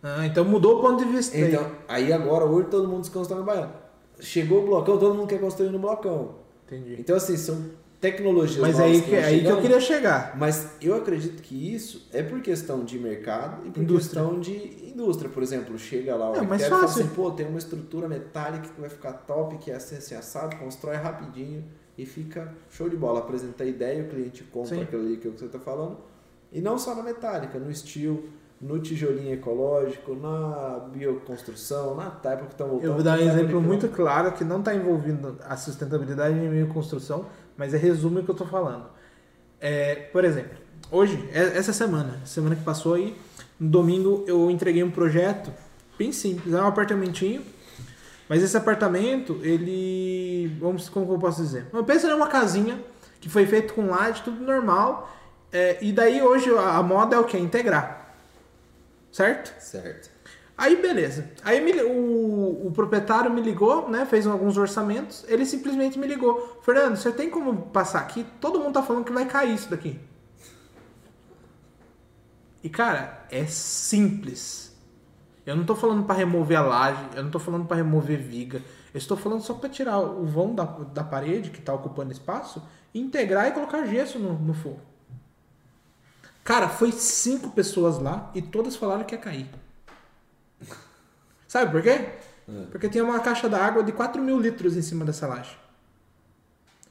[0.00, 1.36] Ah, então mudou o ponto de vista.
[1.36, 1.48] aí.
[1.52, 3.72] Então, aí agora, hoje todo mundo se constrói no baiano.
[4.20, 6.36] Chegou o blocão, todo mundo quer construir no blocão.
[6.66, 6.96] Entendi.
[7.00, 7.60] Então, assim, são
[8.00, 10.38] tecnologias Mas novas aí que, vão aí que eu queria chegar.
[10.38, 14.22] Mas eu acredito que isso é por questão de mercado e por Indústria.
[14.22, 15.28] questão de indústria.
[15.28, 18.68] Por exemplo, chega lá o É, arquiteto e fala assim, pô, tem uma estrutura metálica
[18.68, 21.64] que vai ficar top, que é assim, assim, assado, constrói rapidinho
[21.98, 23.18] e fica show de bola.
[23.18, 24.82] Apresenta a ideia, o cliente compra Sim.
[24.82, 25.98] aquilo ali que você está falando.
[26.52, 28.24] E não só na metálica, no estilo,
[28.60, 32.86] no tijolinho ecológico, na bioconstrução, na taipa que estão voltando.
[32.88, 36.66] Eu vou dar um exemplo muito claro que não está envolvendo a sustentabilidade em meio
[36.68, 37.26] construção,
[37.56, 38.86] mas é resumo o que eu estou falando.
[39.60, 40.58] É, por exemplo,
[40.90, 43.16] hoje, é- essa semana, semana que passou aí,
[43.58, 45.52] no domingo eu entreguei um projeto
[45.98, 47.42] bem simples, é um apartamentinho,
[48.28, 51.66] mas esse apartamento, ele, vamos, como eu posso dizer?
[51.72, 52.78] Eu penso numa casinha
[53.20, 55.10] que foi feito com laje, tudo normal,
[55.52, 57.38] é, e daí hoje a moda é o que?
[57.38, 58.14] Integrar,
[59.12, 59.54] certo?
[59.62, 60.10] Certo.
[60.56, 61.30] Aí beleza.
[61.42, 64.04] Aí me- o, o proprietário me ligou, né?
[64.04, 65.24] Fez alguns orçamentos.
[65.28, 66.60] Ele simplesmente me ligou.
[66.62, 68.26] Fernando, você tem como passar aqui?
[68.40, 69.98] Todo mundo tá falando que vai cair isso daqui.
[72.62, 74.76] E cara, é simples.
[75.46, 78.62] Eu não tô falando para remover a laje, eu não tô falando para remover viga.
[78.94, 82.62] Eu estou falando só para tirar o vão da, da parede que está ocupando espaço,
[82.94, 84.80] integrar e colocar gesso no, no forro.
[86.50, 89.48] Cara, foi cinco pessoas lá e todas falaram que ia cair.
[91.46, 92.08] Sabe por quê?
[92.72, 95.56] Porque tinha uma caixa d'água de 4 mil litros em cima dessa laje.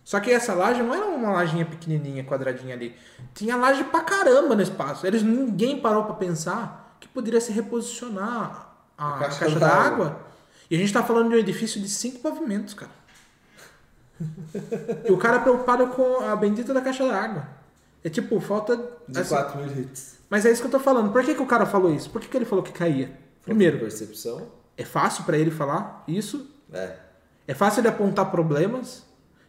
[0.01, 2.95] Só que essa laje não era uma lajinha pequenininha, quadradinha ali.
[3.33, 5.05] Tinha laje pra caramba no espaço.
[5.05, 10.21] Eles, ninguém parou pra pensar que poderia se reposicionar a, A caixa caixa, d'água.
[10.71, 12.91] E a gente tá falando de um edifício de cinco pavimentos, cara.
[15.05, 17.58] e o cara preocupado com a bendita da caixa d'água.
[18.03, 18.77] É tipo, falta.
[19.07, 20.15] De assim, 4 mil litros.
[20.29, 21.11] mas é isso que eu tô falando.
[21.11, 22.09] Por que, que o cara falou isso?
[22.09, 23.11] Por que, que ele falou que caía?
[23.43, 24.47] Primeiro, Percepção.
[24.77, 26.49] é fácil pra ele falar isso.
[26.71, 26.95] É.
[27.47, 29.03] É fácil ele apontar problemas.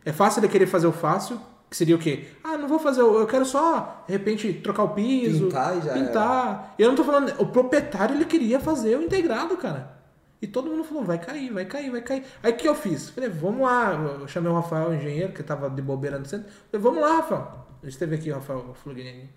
[0.04, 1.40] É fácil ele querer fazer o fácil.
[1.68, 2.26] Que seria o quê?
[2.42, 5.44] Ah, não vou fazer, eu quero só, de repente, trocar o piso.
[5.44, 6.74] Pintar e já Pintar.
[6.76, 7.32] Eu não tô falando.
[7.40, 9.99] O proprietário ele queria fazer o integrado, cara.
[10.42, 12.24] E todo mundo falou, vai cair, vai cair, vai cair.
[12.42, 13.10] Aí o que eu fiz?
[13.10, 13.92] Falei, vamos lá.
[14.20, 16.50] Eu chamei o Rafael, o engenheiro, que tava de bobeira no centro.
[16.70, 17.66] Falei, vamos lá, Rafael.
[17.82, 19.28] Esteve aqui o Rafael Fluguini.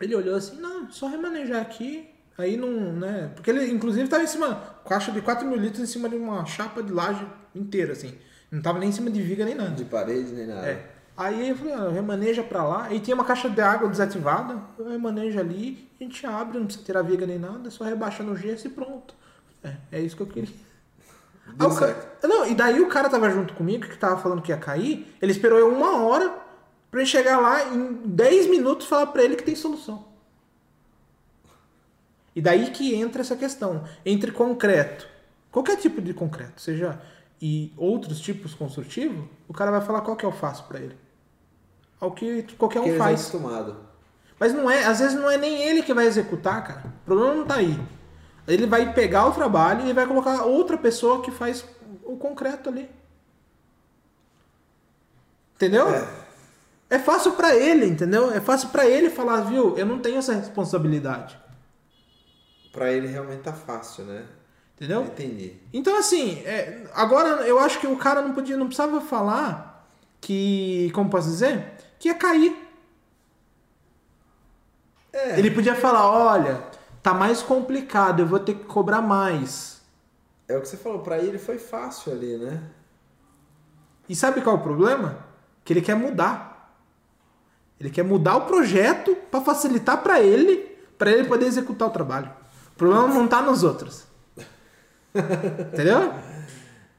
[0.00, 2.10] Ele olhou assim, não, só remanejar aqui.
[2.36, 3.32] Aí não, né?
[3.34, 6.44] Porque ele, inclusive, tava em cima, caixa de 4 mil litros em cima de uma
[6.44, 8.14] chapa de laje inteira, assim.
[8.50, 9.70] Não tava nem em cima de viga nem nada.
[9.70, 10.66] De parede nem nada.
[10.66, 10.86] É.
[11.16, 12.84] Aí eu falei, ah, remaneja pra lá.
[12.84, 14.62] Aí tinha uma caixa de água desativada.
[14.78, 18.36] Eu remaneja ali, a gente abre, não precisa tirar viga nem nada, só rebaixa no
[18.36, 19.14] gesso e pronto.
[19.62, 20.54] É, é isso que eu queria.
[21.54, 22.26] Deu certo.
[22.26, 25.14] Não, e daí o cara tava junto comigo, que tava falando que ia cair.
[25.20, 26.34] Ele esperou eu uma hora
[26.90, 30.06] pra ele chegar lá em 10 minutos falar pra ele que tem solução.
[32.34, 33.84] E daí que entra essa questão.
[34.04, 35.08] Entre concreto,
[35.50, 37.00] qualquer tipo de concreto, seja
[37.40, 40.96] e outros tipos construtivos, o cara vai falar qual que é o fácil pra ele.
[42.00, 43.20] Ao que qualquer Porque um eles faz.
[43.20, 43.76] é acostumado.
[44.38, 46.94] Mas não é, às vezes não é nem ele que vai executar, cara.
[47.02, 47.78] O problema não tá aí.
[48.48, 51.64] Ele vai pegar o trabalho e vai colocar outra pessoa que faz
[52.02, 52.90] o concreto ali.
[55.54, 55.86] Entendeu?
[56.88, 58.30] É, fácil pra ele, entendeu?
[58.32, 59.76] É fácil pra ele falar, viu?
[59.76, 61.38] Eu não tenho essa responsabilidade.
[62.72, 64.24] Pra ele realmente tá fácil, né?
[64.76, 65.02] Entendeu?
[65.02, 65.56] Entendi.
[65.72, 69.86] Então, assim, é, agora eu acho que o cara não podia, não precisava falar
[70.20, 72.56] que, como posso dizer, que ia cair.
[75.12, 75.38] É.
[75.38, 76.62] Ele podia falar, olha,
[77.08, 79.80] tá mais complicado, eu vou ter que cobrar mais.
[80.46, 82.62] É o que você falou, pra ele foi fácil ali, né?
[84.08, 85.18] E sabe qual é o problema?
[85.64, 86.74] Que ele quer mudar.
[87.80, 90.56] Ele quer mudar o projeto para facilitar para ele,
[90.98, 92.30] para ele poder executar o trabalho.
[92.74, 94.04] O problema não tá nos outros.
[95.72, 96.12] Entendeu?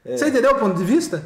[0.05, 1.19] Você entendeu o ponto de vista?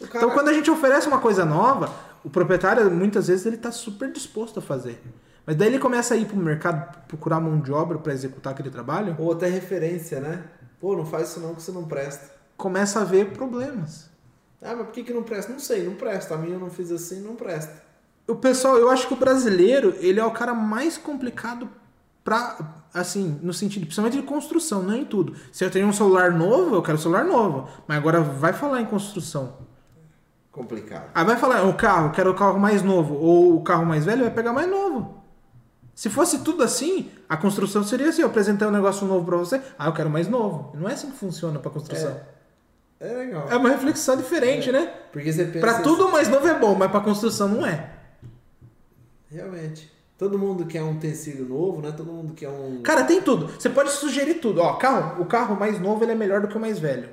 [0.00, 1.90] Cara- Então, quando a gente oferece uma coisa nova,
[2.24, 5.00] o proprietário muitas vezes ele tá super disposto a fazer.
[5.48, 8.68] Mas daí ele começa a ir pro mercado procurar mão de obra para executar aquele
[8.68, 10.44] trabalho, Ou até referência, né?
[10.78, 12.32] Pô, não faz isso não que você não presta.
[12.54, 14.10] começa a ver problemas.
[14.60, 15.50] Ah, mas por que, que não presta?
[15.50, 16.34] Não sei, não presta.
[16.34, 17.82] A minha eu não fiz assim, não presta.
[18.26, 21.66] O pessoal, eu acho que o brasileiro, ele é o cara mais complicado
[22.22, 25.34] pra, assim, no sentido, principalmente de construção, não em tudo.
[25.50, 27.66] Se eu tenho um celular novo, eu quero um celular novo.
[27.86, 29.56] Mas agora vai falar em construção.
[30.52, 31.10] Complicado.
[31.14, 33.14] Aí vai falar, o carro, quero o carro mais novo.
[33.14, 35.17] Ou o carro mais velho, vai pegar mais novo.
[35.98, 39.60] Se fosse tudo assim, a construção seria assim, eu apresentei um negócio novo pra você,
[39.76, 40.70] ah, eu quero mais novo.
[40.76, 42.20] Não é assim que funciona pra construção.
[43.00, 43.50] É legal.
[43.50, 44.94] É, uma reflexão diferente, né?
[45.10, 45.58] Porque você pensa.
[45.58, 47.90] Pra tudo o mais novo é bom, mas pra construção não é.
[49.28, 49.90] Realmente.
[50.16, 51.90] Todo mundo quer um utensílio novo, né?
[51.90, 52.80] Todo mundo quer um.
[52.82, 53.48] Cara, tem tudo.
[53.48, 54.60] Você pode sugerir tudo.
[54.60, 57.08] Ó, carro, o carro mais novo ele é melhor do que o mais velho.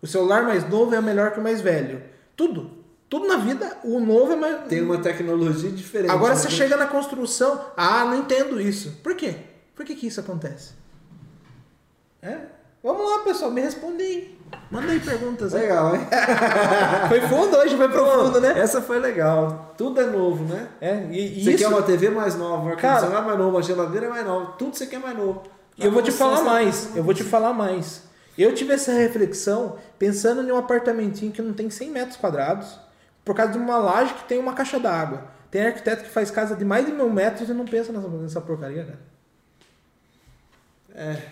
[0.00, 2.04] O celular mais novo é melhor que o mais velho.
[2.36, 2.77] Tudo.
[3.08, 4.64] Tudo na vida, o novo é mais.
[4.68, 6.10] Tem uma tecnologia diferente.
[6.10, 6.40] Agora né?
[6.40, 7.58] você chega na construção.
[7.76, 8.98] Ah, não entendo isso.
[9.02, 9.34] Por quê?
[9.74, 10.72] Por que, que isso acontece?
[12.20, 12.36] É?
[12.82, 14.38] Vamos lá, pessoal, me responde aí.
[14.70, 15.62] Manda aí perguntas aí.
[15.62, 16.06] Legal, hein?
[17.08, 18.58] Foi fundo hoje, foi profundo, né?
[18.58, 19.74] Essa foi legal.
[19.76, 20.68] Tudo é novo, né?
[20.80, 21.58] É, e, e Você isso.
[21.58, 24.52] quer uma TV mais nova, um Cara- ar-condicionado mais novo, uma geladeira mais nova.
[24.58, 25.42] Tudo você quer mais novo.
[25.76, 28.02] E eu vou te Você- falar mais, eu vou te falar mais.
[28.36, 32.78] Eu tive essa reflexão pensando em um apartamentinho que não tem 100 metros quadrados,
[33.28, 35.24] por causa de uma laje que tem uma caixa d'água.
[35.50, 38.40] Tem arquiteto que faz casa de mais de mil metros e não pensa nessa, nessa
[38.40, 38.98] porcaria, cara.
[40.94, 41.22] É,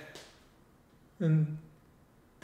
[1.19, 1.47] Hum.
[1.49, 1.57] é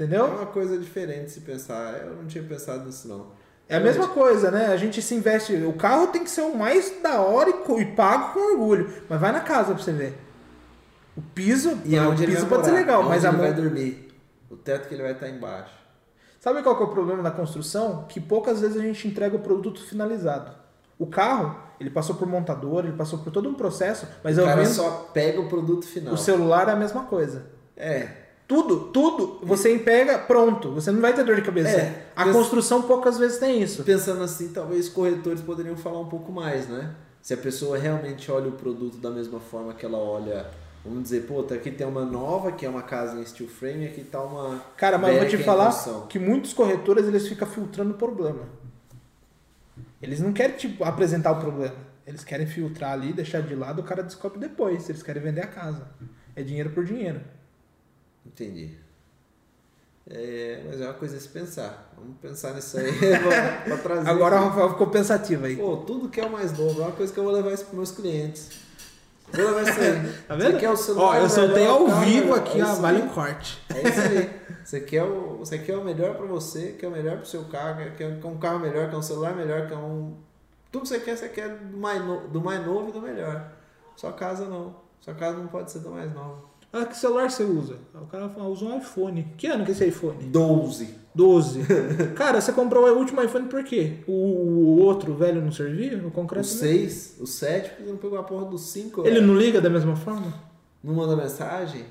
[0.05, 0.25] Entendeu?
[0.25, 2.01] uma coisa diferente se pensar.
[2.01, 3.27] Eu não tinha pensado nisso, não.
[3.69, 4.69] É a mesma coisa, né?
[4.69, 5.55] A gente se investe.
[5.65, 8.91] O carro tem que ser o mais da hora e, e pago com orgulho.
[9.09, 10.19] Mas vai na casa pra você ver.
[11.15, 13.37] O piso, E o onde ele piso pode ser morar, legal, onde mas a ele
[13.37, 14.09] vai dormir.
[14.51, 15.82] O teto que ele vai estar embaixo.
[16.43, 18.05] Sabe qual que é o problema da construção?
[18.09, 20.51] Que poucas vezes a gente entrega o produto finalizado.
[20.99, 24.47] O carro, ele passou por montador, ele passou por todo um processo, mas o eu
[24.47, 26.13] cara vendo só pega o produto final.
[26.13, 27.45] o celular é a mesma coisa.
[27.77, 28.09] É.
[28.49, 30.73] Tudo, tudo, você pega, pronto.
[30.73, 31.77] Você não vai ter dor de cabeça.
[31.77, 33.85] É, a construção poucas vezes tem isso.
[33.85, 36.93] Pensando assim, talvez corretores poderiam falar um pouco mais, né?
[37.23, 40.51] Se a pessoa realmente olha o produto da mesma forma que ela olha,
[40.85, 43.87] vamos dizer, pô, tá aqui tem uma nova, que é uma casa em steel frame,
[43.87, 44.59] aqui tá uma.
[44.77, 45.73] Cara, mas eu vou te falar
[46.09, 48.49] que muitos corretores eles ficam filtrando o problema.
[50.01, 51.77] Eles não querem tipo apresentar o problema.
[52.05, 54.89] Eles querem filtrar ali, deixar de lado, o cara descobre depois.
[54.89, 55.87] Eles querem vender a casa.
[56.35, 57.21] É dinheiro por dinheiro.
[58.27, 58.77] Entendi.
[60.11, 61.93] É, mas é uma coisa a se pensar.
[61.97, 62.91] Vamos pensar nisso aí
[63.65, 64.09] pra, trazer.
[64.09, 64.49] Agora o.
[64.49, 65.57] Rafael ficou pensativo aí.
[65.57, 67.65] Pô, tudo que é o mais novo é uma coisa que eu vou levar isso
[67.67, 68.51] pros meus clientes.
[69.33, 70.13] Levar isso aí.
[70.29, 70.53] Tá vendo?
[70.53, 72.65] Você quer o celular Ó, eu soltei melhor, ao o carro vivo melhor, aqui, é
[72.65, 73.63] ó, vale um corte.
[73.75, 74.43] É isso aí.
[74.65, 77.79] Você quer o, você quer o melhor pra você, quer o melhor pro seu carro,
[77.79, 80.15] quer, quer um carro melhor, quer um celular melhor, quer um.
[80.71, 83.51] Tudo que você quer, você quer do mais, no- do mais novo e do melhor.
[83.97, 84.77] Sua casa não.
[85.01, 86.49] Sua casa não pode ser do mais novo.
[86.73, 87.77] Ah, que celular você usa?
[87.93, 89.35] O cara fala, usa um iPhone.
[89.37, 90.17] Que ano que é esse iPhone?
[90.27, 90.95] 12.
[91.15, 91.61] 12.
[92.17, 93.99] Cara, você comprou o último iPhone por quê?
[94.07, 95.99] O, o outro velho não servia?
[95.99, 96.55] O O concreto não?
[96.55, 99.07] 6, o 7, porque você não pegou a porra do 5.
[99.07, 100.33] Ele não liga da mesma forma?
[100.83, 101.85] não manda mensagem?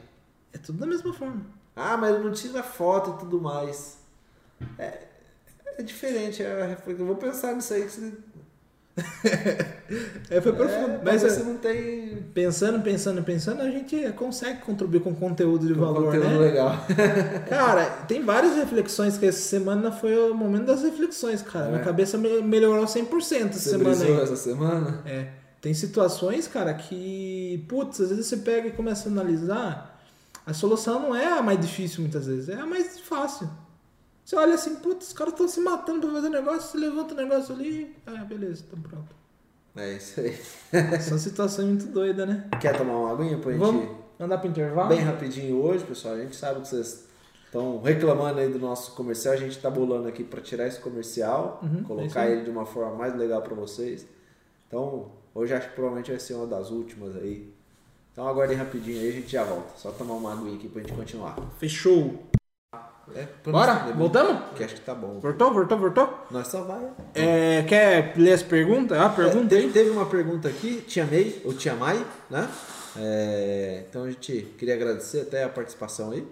[0.52, 1.46] É tudo da mesma forma.
[1.76, 3.98] Ah, mas ele não tira foto e tudo mais.
[4.78, 5.04] É,
[5.78, 6.44] é diferente.
[6.44, 7.84] É, eu vou pensar nisso aí.
[7.84, 8.14] Que você,
[10.30, 11.00] É, foi é, profundo.
[11.04, 15.66] Mas talvez você é, não tem pensando, pensando, pensando, a gente consegue contribuir com conteúdo
[15.68, 16.38] de um valor, conteúdo né?
[16.38, 16.86] legal.
[17.50, 21.68] Cara, tem várias reflexões que essa semana foi o momento das reflexões, cara.
[21.68, 21.84] Minha É.
[21.84, 24.22] cabeça me- melhorou 100% essa Você semana aí.
[24.22, 25.02] essa semana?
[25.06, 25.28] É.
[25.62, 30.02] Tem situações, cara, que, putz, às vezes você pega e começa a analisar,
[30.46, 33.48] a solução não é a mais difícil muitas vezes, é a mais fácil.
[34.24, 37.18] Você olha assim, putz, os caras estão se matando pra fazer negócio, você levanta o
[37.18, 39.16] negócio ali, ah, beleza, então pronto.
[39.76, 40.38] É isso aí.
[41.02, 42.50] São situações muito doidas, né?
[42.60, 44.90] Quer tomar uma aguinha pra gente Vamos andar pro intervalo?
[44.90, 46.16] bem rapidinho hoje, pessoal?
[46.16, 47.08] A gente sabe que vocês
[47.46, 49.34] estão reclamando aí do nosso comercial.
[49.34, 52.34] A gente tá bolando aqui pra tirar esse comercial, Uhum, é colocar aí.
[52.34, 54.06] ele de uma forma mais legal pra vocês.
[54.68, 57.54] Então, hoje acho que provavelmente vai ser uma das últimas aí.
[58.12, 59.72] Então aguardem rapidinho aí, a gente já volta.
[59.78, 61.38] Só tomar uma aguinha aqui pra gente continuar.
[61.58, 62.30] Fechou.
[63.16, 63.74] É, Bora?
[63.96, 64.42] Voltamos?
[64.56, 65.20] Que acho que tá bom.
[65.20, 66.26] Voltou, voltou, voltou?
[66.32, 66.82] Nós só vai.
[67.14, 68.98] É, quer ler as perguntas?
[68.98, 72.48] Ah, pergunta É, teve, teve uma pergunta aqui, Tia May, ou Tia Mai, né?
[72.98, 76.26] É, então a gente queria agradecer até a participação aí.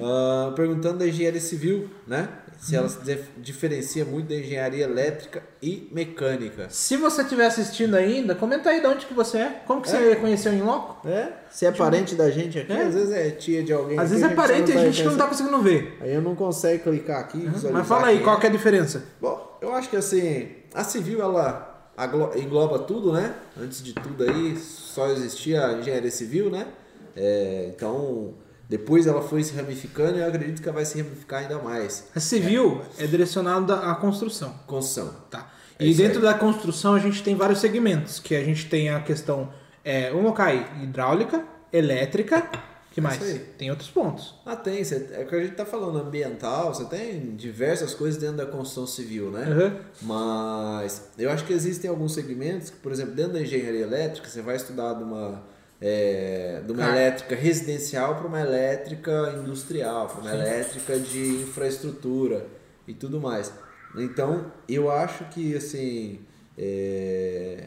[0.00, 2.28] Ah, perguntando da engenharia civil, né?
[2.58, 6.68] Se ela se dif- diferencia muito da engenharia elétrica e mecânica.
[6.70, 9.62] Se você estiver assistindo ainda, comenta aí de onde que você é.
[9.66, 9.92] Como que É.
[9.92, 11.08] você conheceu em loco?
[11.08, 11.32] É?
[11.50, 12.84] Se é parente da gente aqui, É.
[12.84, 13.98] às vezes é tia de alguém.
[13.98, 15.28] Às aqui, vezes é só parente e a vai gente não tá pensar.
[15.30, 15.98] conseguindo ver.
[16.00, 17.38] Aí eu não consigo clicar aqui.
[17.38, 18.40] visualizar Mas fala aí, qual é.
[18.40, 19.02] que é a diferença?
[19.20, 21.90] Bom, eu acho que assim, a civil ela
[22.36, 23.34] engloba tudo, né?
[23.60, 26.68] Antes de tudo aí, só existia a engenharia civil, né?
[27.16, 28.34] É, então,
[28.72, 32.08] depois ela foi se ramificando e eu acredito que ela vai se ramificar ainda mais.
[32.16, 34.54] A civil é direcionada à construção.
[34.66, 35.14] Construção.
[35.30, 35.52] Tá.
[35.78, 36.24] É E dentro aí.
[36.24, 39.50] da construção a gente tem vários segmentos, que a gente tem a questão,
[39.84, 40.32] é, vamos
[40.82, 42.48] hidráulica, elétrica,
[42.92, 43.20] que mais?
[43.22, 43.38] É aí.
[43.58, 44.34] Tem outros pontos.
[44.46, 44.82] Ah, tem.
[44.84, 48.46] cê- é o que a gente tá falando, ambiental, você tem diversas coisas dentro da
[48.46, 49.46] construção civil, né?
[49.48, 49.76] Uhum.
[50.02, 54.40] Mas eu acho que existem alguns segmentos que, por exemplo, dentro da engenharia elétrica, você
[54.42, 55.42] vai estudar de uma,
[55.84, 62.46] é, de uma elétrica residencial para uma elétrica industrial, para uma elétrica de infraestrutura
[62.86, 63.52] e tudo mais.
[63.96, 66.20] Então, eu acho que, assim,
[66.56, 67.66] é,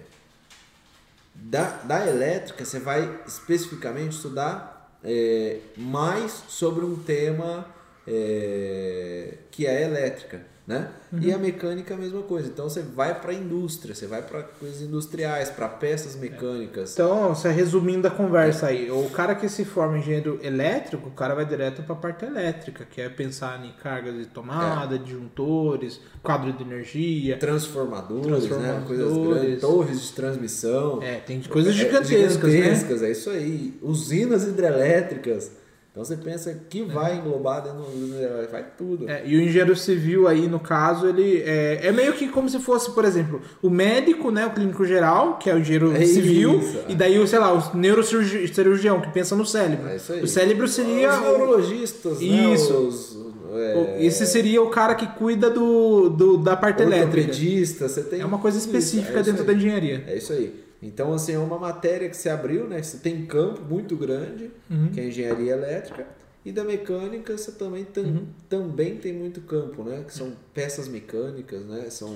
[1.36, 7.68] da, da elétrica, você vai especificamente estudar é, mais sobre um tema
[8.08, 10.90] é, que é elétrica, né?
[11.22, 12.48] E a mecânica é a mesma coisa.
[12.48, 16.94] Então você vai para a indústria, você vai para coisas industriais, para peças mecânicas.
[16.94, 21.12] Então, você resumindo a conversa aí, o cara que se forma em engenheiro elétrico, o
[21.12, 26.02] cara vai direto para a parte elétrica, que é pensar em cargas de tomada, disjuntores,
[26.24, 27.38] quadro de energia.
[27.38, 28.40] Transformadores, né?
[28.40, 28.88] Transformadores.
[28.88, 31.02] Coisas grandes, torres de transmissão.
[31.02, 32.58] É, tem coisas É, gigantescas, né?
[32.58, 33.78] gigantescas, é isso aí.
[33.82, 35.52] Usinas hidrelétricas.
[35.96, 39.10] Então você pensa que vai englobar dentro da hidrelétrica, vai tudo.
[39.10, 42.60] É, e o engenheiro civil aí, no caso, ele é, é meio que como se
[42.60, 46.60] fosse, por exemplo, o médico, né, o clínico geral, que é o engenheiro É civil,
[46.60, 49.88] isso, e daí, o, sei lá, o neurocirurgião, que pensa no cérebro.
[49.88, 50.22] É isso aí.
[50.22, 51.14] O cérebro seria...
[51.14, 52.74] Os neurologistas, Isso.
[52.74, 52.80] né?
[52.90, 53.18] Os,
[53.58, 57.32] é, Esse seria o cara que cuida do, do- da parte elétrica.
[57.32, 59.58] você tem É uma coisa específica isso, é dentro isso da aí.
[59.58, 60.04] engenharia.
[60.08, 60.65] É isso aí.
[60.88, 62.82] Então, assim, é uma matéria que se abriu, né?
[62.82, 64.92] Você tem campo muito grande, Uhum.
[64.92, 66.08] que é a engenharia elétrica,
[66.46, 68.28] e da mecânica você também, tam- Uhum.
[68.48, 70.04] também tem muito campo, né?
[70.06, 71.90] Que são peças mecânicas, né?
[71.90, 72.16] São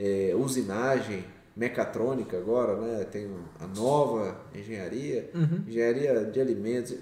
[0.00, 1.24] é, usinagem,
[1.56, 3.04] mecatrônica agora, né?
[3.04, 3.28] Tem
[3.58, 5.64] a nova engenharia, Uhum.
[5.66, 6.94] engenharia de alimentos.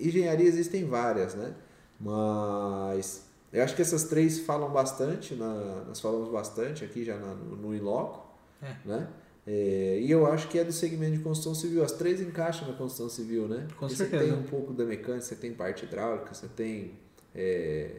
[0.00, 1.54] engenharia existem várias, né?
[2.00, 7.34] Mas eu acho que essas três falam bastante, na- nós falamos bastante aqui já na-
[7.34, 8.26] no, no Inloco,
[8.60, 8.74] É.
[8.84, 9.06] né?
[9.46, 11.84] É, e eu acho que é do segmento de construção civil.
[11.84, 13.66] As três encaixam na construção civil, né?
[13.78, 14.24] Com Porque certeza.
[14.24, 16.92] Você tem um pouco da mecânica, você tem parte hidráulica, você tem
[17.34, 17.90] é,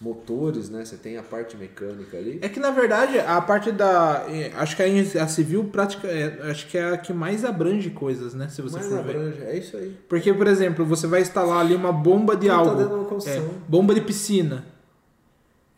[0.00, 0.84] motores, né?
[0.84, 2.40] Você tem a parte mecânica ali.
[2.42, 4.26] É que na verdade a parte da.
[4.28, 6.08] eh, Acho que a, a civil prática.
[6.08, 8.48] é, acho que é a que mais abrange coisas, né?
[8.48, 9.10] Se você Mas for ver.
[9.16, 9.96] abrange, é isso aí.
[10.08, 12.74] Porque, por exemplo, você vai instalar ali uma bomba de tá algo.
[12.74, 13.48] dentro de uma É, construção.
[13.68, 14.64] bomba de piscina.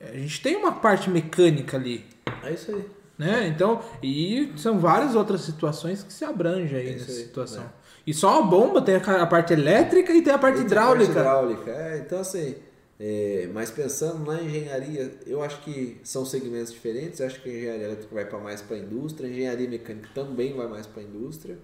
[0.00, 2.04] A gente tem uma parte mecânica ali.
[2.42, 2.84] É isso aí.
[3.18, 3.46] Né?
[3.48, 7.62] Então, e são várias outras situações que se abrangem aí É nessa aí, situação.
[7.62, 7.70] né?
[8.06, 11.12] E só a bomba tem a a parte elétrica e tem a parte tem hidráulica.
[11.22, 11.70] parte hidráulica.
[11.70, 12.56] É, então assim,
[12.98, 17.20] é, mas pensando na engenharia, eu acho que são segmentos diferentes.
[17.20, 20.08] Eu acho que a engenharia elétrica vai para mais para a indústria, a engenharia mecânica
[20.14, 21.58] também vai mais para a indústria,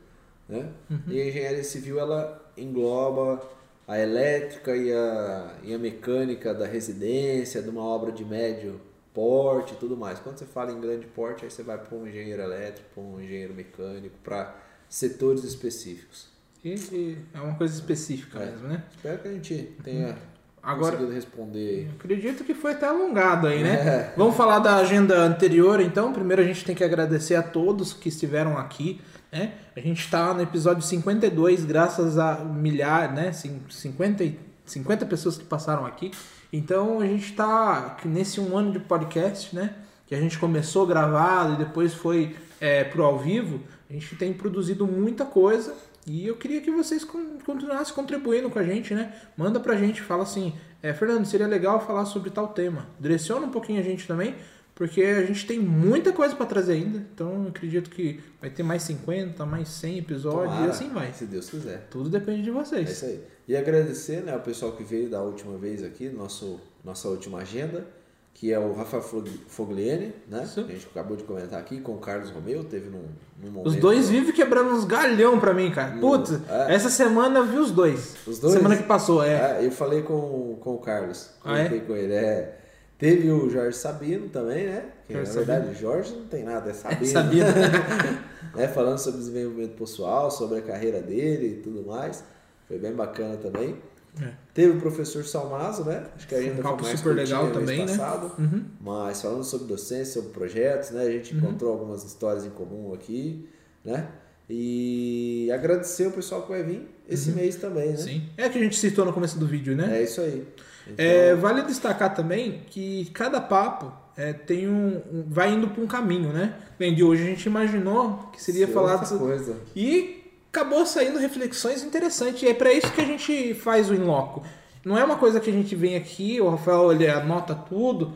[0.48, 0.68] né?
[0.90, 1.00] Uhum.
[1.08, 3.40] E a engenharia civil ela engloba
[3.86, 8.80] a elétrica e a, e a mecânica da residência, de uma obra de médio
[9.18, 10.20] porte e tudo mais.
[10.20, 13.20] Quando você fala em grande porte, aí você vai para um engenheiro elétrico, para um
[13.20, 14.54] engenheiro mecânico, para
[14.88, 16.28] setores específicos.
[16.64, 18.46] E, e é uma coisa específica É.
[18.46, 18.84] mesmo, né?
[18.94, 20.16] Espero que a gente tenha
[20.62, 21.90] Agora, conseguido responder.
[21.98, 23.74] acredito que foi até alongado aí, né?
[23.74, 24.14] É.
[24.16, 26.12] Vamos falar da agenda anterior, então.
[26.12, 29.00] Primeiro a gente tem que agradecer a todos que estiveram aqui,
[29.32, 29.54] né?
[29.74, 33.32] A gente está no episódio 52, graças a milhares, né?
[33.32, 36.10] Cin- 50, e- 50 pessoas que passaram aqui.
[36.52, 39.74] Então a gente está nesse um ano de podcast, né?
[40.06, 43.60] Que a gente começou gravado e depois foi é, pro ao vivo.
[43.88, 45.74] A gente tem produzido muita coisa
[46.06, 49.12] e eu queria que vocês con- continuassem contribuindo com a gente, né?
[49.36, 52.86] Manda pra gente, fala assim, é, Fernando, seria legal falar sobre tal tema.
[52.98, 54.34] Direciona um pouquinho a gente também,
[54.78, 56.98] porque a gente tem muita coisa pra trazer ainda.
[57.12, 61.12] Então eu acredito que vai ter mais 50, mais 100 episódios Tomara, e assim vai.
[61.12, 61.88] Se Deus quiser.
[61.90, 62.88] Tudo depende de É vocês.
[62.88, 63.20] isso aí.
[63.48, 67.84] E agradecer né, ao pessoal que veio da última vez aqui, nosso, nossa última agenda,
[68.32, 70.44] que é o Rafa Fog- Fogliene, né?
[70.44, 70.62] Isso.
[70.62, 73.02] Que a gente acabou de comentar aqui, com o Carlos Romeu, teve num,
[73.42, 73.66] num momento.
[73.66, 75.98] Os dois vivem quebrando uns galhão pra mim, cara.
[75.98, 76.72] Putz, é.
[76.72, 78.14] essa semana eu vi os dois.
[78.24, 78.52] Os dois?
[78.54, 79.58] Semana que passou, é.
[79.60, 81.30] É, eu falei com, com o Carlos.
[81.44, 81.68] Ah, é?
[81.80, 82.12] com ele.
[82.12, 82.54] É.
[82.98, 84.86] Teve o Jorge Sabino também, né?
[85.06, 87.06] Que Jorge na verdade, Jorge não tem nada, é Sabino.
[87.06, 87.46] Sabino.
[88.54, 88.68] né?
[88.68, 92.24] Falando sobre desenvolvimento pessoal, sobre a carreira dele e tudo mais.
[92.66, 93.76] Foi bem bacana também.
[94.20, 94.32] É.
[94.52, 96.06] Teve o professor Salmazo, né?
[96.16, 97.86] Acho que a gente Um papo super legal também, né?
[97.86, 98.32] passado.
[98.36, 98.64] Uhum.
[98.80, 101.02] Mas falando sobre docência, sobre projetos, né?
[101.02, 103.48] A gente encontrou algumas histórias em comum aqui,
[103.84, 104.08] né?
[104.50, 107.98] E agradecer o pessoal que vai vir esse mês também, né?
[107.98, 108.02] Uhum.
[108.02, 108.28] Sim.
[108.36, 110.00] É que a gente citou no começo do vídeo, né?
[110.00, 110.46] É isso aí.
[110.88, 115.82] Então, É, vale destacar também que cada papo é, tem um, um- vai indo para
[115.82, 116.54] um caminho, né?
[116.78, 119.56] Bem, de hoje a gente imaginou que seria ser falado outra coisa.
[119.76, 122.42] e acabou saindo reflexões interessantes.
[122.42, 124.42] E é para isso que a gente faz o Inloco.
[124.84, 128.14] Não é uma coisa que a gente vem aqui, o Rafael ele anota tudo,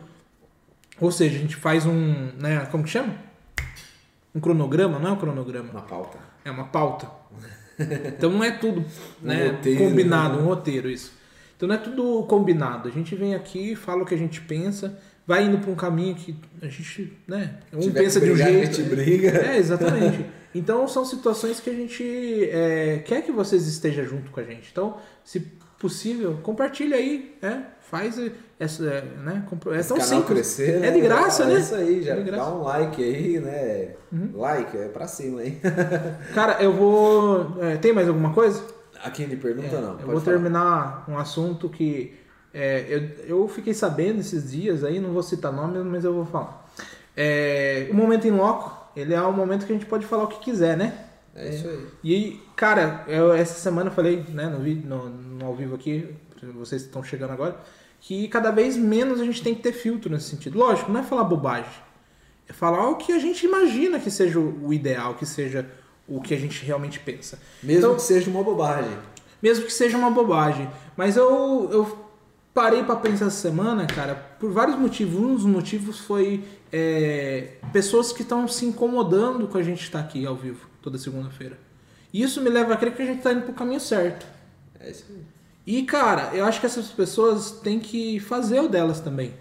[0.99, 3.13] ou seja, a gente faz um, né, como que chama?
[4.33, 6.17] Um cronograma, não é um cronograma, Uma pauta.
[6.43, 7.07] é uma pauta.
[8.07, 8.81] Então não é tudo
[9.23, 10.41] Um né, roteiro, combinado, né?
[10.43, 11.13] um roteiro, isso.
[11.63, 12.89] Então não é tudo combinado.
[12.89, 16.13] A gente vem aqui, fala o que a gente pensa, vai indo para um caminho
[16.13, 17.55] que a gente, né?
[17.71, 18.49] Um Tiver pensa de um jeito.
[18.51, 19.29] A gente briga.
[19.47, 20.25] É, exatamente.
[20.53, 22.03] Então são situações que a gente
[22.51, 24.67] é, quer que vocês estejam junto com a gente.
[24.73, 25.39] Então, se
[25.79, 27.67] possível, compartilha aí, né?
[27.79, 28.19] Faz
[28.59, 28.83] essa,
[29.23, 29.45] né?
[29.71, 30.25] É tão canal simples.
[30.25, 30.87] crescer, né?
[30.89, 31.59] É de graça, é né?
[31.59, 32.17] isso aí, já É.
[32.17, 32.25] Uhum.
[32.25, 33.89] dá um like aí, né?
[34.33, 35.61] Like, é pra cima, hein?
[36.35, 37.55] Cara, eu vou.
[37.61, 38.61] é, tem mais alguma coisa?
[39.03, 39.99] Aqui ele pergunta É, não.
[39.99, 40.37] eu vou falar.
[40.37, 42.15] terminar um assunto que
[42.53, 46.25] é, eu, eu fiquei sabendo esses dias aí, não vou citar nomes, mas eu vou
[46.25, 46.69] falar.
[47.15, 50.27] É, o momento em loco, ele é um momento que a gente pode falar o
[50.27, 50.97] que quiser, né?
[51.35, 51.87] É isso aí.
[52.03, 56.07] E, cara, eu, essa semana eu falei, né, no, vídeo, no, no ao vivo aqui,
[56.53, 57.57] vocês estão chegando agora,
[57.99, 60.57] que cada vez menos a gente tem que ter filtro nesse sentido.
[60.59, 61.71] Lógico, não é falar bobagem.
[62.47, 65.65] É falar o que a gente imagina que seja o o ideal, que seja
[66.07, 67.39] o que a gente realmente pensa.
[67.61, 68.97] Mesmo Então- que seja uma bobagem.
[69.41, 70.69] Mesmo que seja uma bobagem.
[70.95, 71.97] Mas eu, eu
[72.53, 75.19] parei pra pensar essa semana, cara, por vários motivos.
[75.19, 80.25] Um dos motivos foi é, pessoas que estão se incomodando com a gente estar aqui
[80.25, 81.57] ao vivo toda segunda-feira.
[82.13, 84.25] E Isso me leva a crer que a gente tá indo pro caminho certo.
[84.79, 85.21] É isso aí.
[85.65, 89.33] E, cara, eu acho que essas pessoas têm que fazer o delas também.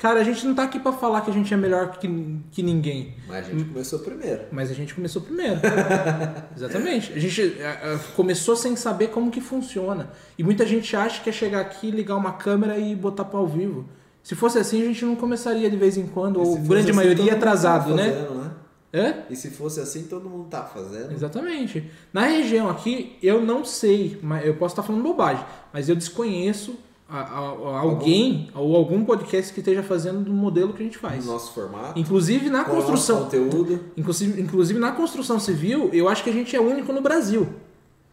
[0.00, 2.08] Cara, a gente não tá aqui pra falar que a gente é melhor que,
[2.50, 3.16] que ninguém.
[3.28, 4.40] Mas a gente começou primeiro.
[4.50, 5.60] Mas a gente começou primeiro.
[6.56, 7.12] Exatamente.
[7.12, 10.10] A gente é, é, começou sem saber como que funciona.
[10.38, 13.46] E muita gente acha que é chegar aqui, ligar uma câmera e botar para ao
[13.46, 13.90] vivo.
[14.22, 17.24] Se fosse assim, a gente não começaria de vez em quando, ou grande assim, maioria
[17.24, 18.10] mundo atrasado, né?
[18.10, 18.50] fazendo, né?
[18.94, 19.14] Hã?
[19.28, 21.12] E se fosse assim, todo mundo tá fazendo.
[21.12, 21.90] Exatamente.
[22.10, 25.44] Na região aqui, eu não sei, mas eu posso estar falando bobagem,
[25.74, 26.78] mas eu desconheço
[27.10, 30.98] a- a- a- alguém ou algum podcast que esteja fazendo do modelo que a gente
[30.98, 31.24] faz.
[31.26, 31.98] No nosso formato.
[31.98, 33.80] Inclusive na construção, conteúdo.
[33.96, 37.48] inclusive, inclusive na construção civil, eu acho que a gente é único no Brasil.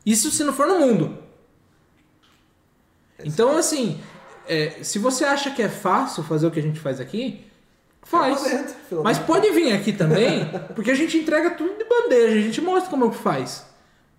[0.05, 1.17] Isso se não for no mundo.
[3.23, 3.99] Então, assim,
[4.47, 7.41] é, se você acha que é fácil fazer o que a gente faz aqui,
[8.03, 8.43] faz.
[8.43, 10.45] Dentro, Mas pode vir aqui também,
[10.75, 13.65] porque a gente entrega tudo de bandeja, a gente mostra como é que faz.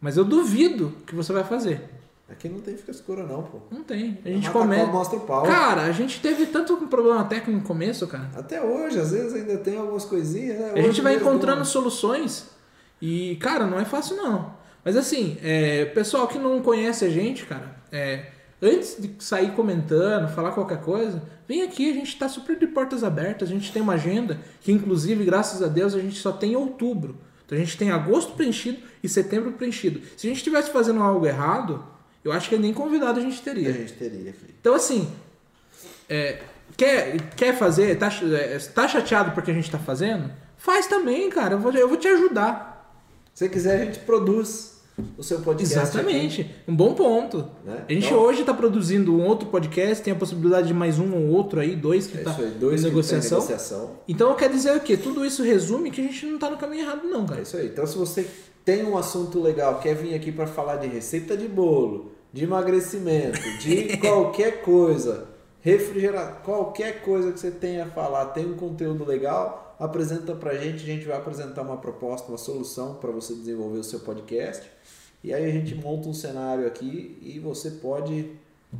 [0.00, 1.82] Mas eu duvido que você vai fazer.
[2.30, 3.58] Aqui não tem frescura não, pô.
[3.70, 4.18] Não tem.
[4.22, 4.86] A gente começa.
[4.86, 5.44] mostra o pau.
[5.44, 8.28] Cara, a gente teve tanto problema técnico no começo, cara.
[8.36, 10.72] Até hoje, às vezes ainda tem algumas coisinhas, né?
[10.74, 12.50] A gente vai encontrando soluções
[13.00, 14.52] e, cara, não é fácil não.
[14.84, 18.26] Mas assim, é, pessoal que não conhece a gente, cara, é,
[18.60, 23.02] antes de sair comentando, falar qualquer coisa, vem aqui, a gente tá super de portas
[23.02, 26.54] abertas, a gente tem uma agenda que, inclusive, graças a Deus, a gente só tem
[26.54, 27.16] outubro.
[27.46, 30.00] Então a gente tem agosto preenchido e setembro preenchido.
[30.16, 31.82] Se a gente estivesse fazendo algo errado,
[32.24, 33.72] eu acho que nem convidado a gente A teria.
[33.72, 34.54] gente teria aqui.
[34.60, 35.08] Então, assim,
[36.08, 36.38] é,
[36.76, 40.30] quer, quer fazer, tá, é, tá chateado porque a gente tá fazendo?
[40.56, 41.54] Faz também, cara.
[41.54, 42.76] Eu vou, eu vou te ajudar.
[43.34, 44.76] Se quiser, a gente produz
[45.16, 45.78] o seu podcast.
[45.78, 46.50] Exatamente.
[46.66, 47.48] Um bom ponto.
[47.64, 47.84] Né?
[47.88, 51.14] A gente Então- hoje tá produzindo um outro podcast, tem a possibilidade de mais um
[51.14, 53.38] ou outro aí, dois que É tá isso aí, dois em negociação.
[53.38, 53.90] negociação.
[54.08, 54.96] Então quer dizer o quê?
[54.96, 57.42] Tudo isso resume que a gente não tá no caminho errado, não, É cara.
[57.42, 57.66] isso aí.
[57.66, 58.26] Então, se você
[58.68, 63.40] tem um assunto legal, quer vir aqui para falar de receita de bolo, de emagrecimento,
[63.60, 65.26] de qualquer coisa,
[65.62, 70.82] refrigerar, qualquer coisa que você tenha a falar, tem um conteúdo legal, apresenta pra gente,
[70.82, 74.70] a gente vai apresentar uma proposta, uma solução para você desenvolver o seu podcast.
[75.24, 78.32] E aí a gente monta um cenário aqui e você pode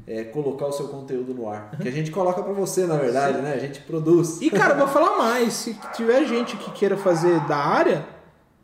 [0.07, 1.70] é, colocar o seu conteúdo no ar.
[1.80, 3.55] Que a gente coloca para você, na verdade, né?
[3.55, 4.39] A gente produz.
[4.43, 5.55] E, cara, vou falar mais.
[5.55, 8.18] Se tiver gente que queira fazer da área,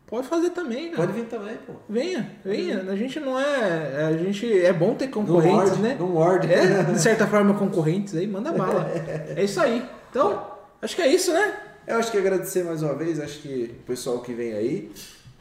[0.07, 0.97] pode fazer também, cara.
[1.07, 1.73] Pode vir também, pô.
[1.89, 2.81] Venha, venha.
[2.89, 4.05] A gente não é.
[4.07, 5.95] A gente é bom ter concorrentes, morde, né?
[5.99, 6.51] não morde.
[6.53, 8.89] É, de certa forma, concorrentes aí, manda bala.
[9.35, 9.83] É isso aí.
[10.09, 10.45] Então,
[10.81, 11.53] acho que é isso, né?
[11.87, 14.91] Eu acho que agradecer mais uma vez, acho que o pessoal que vem aí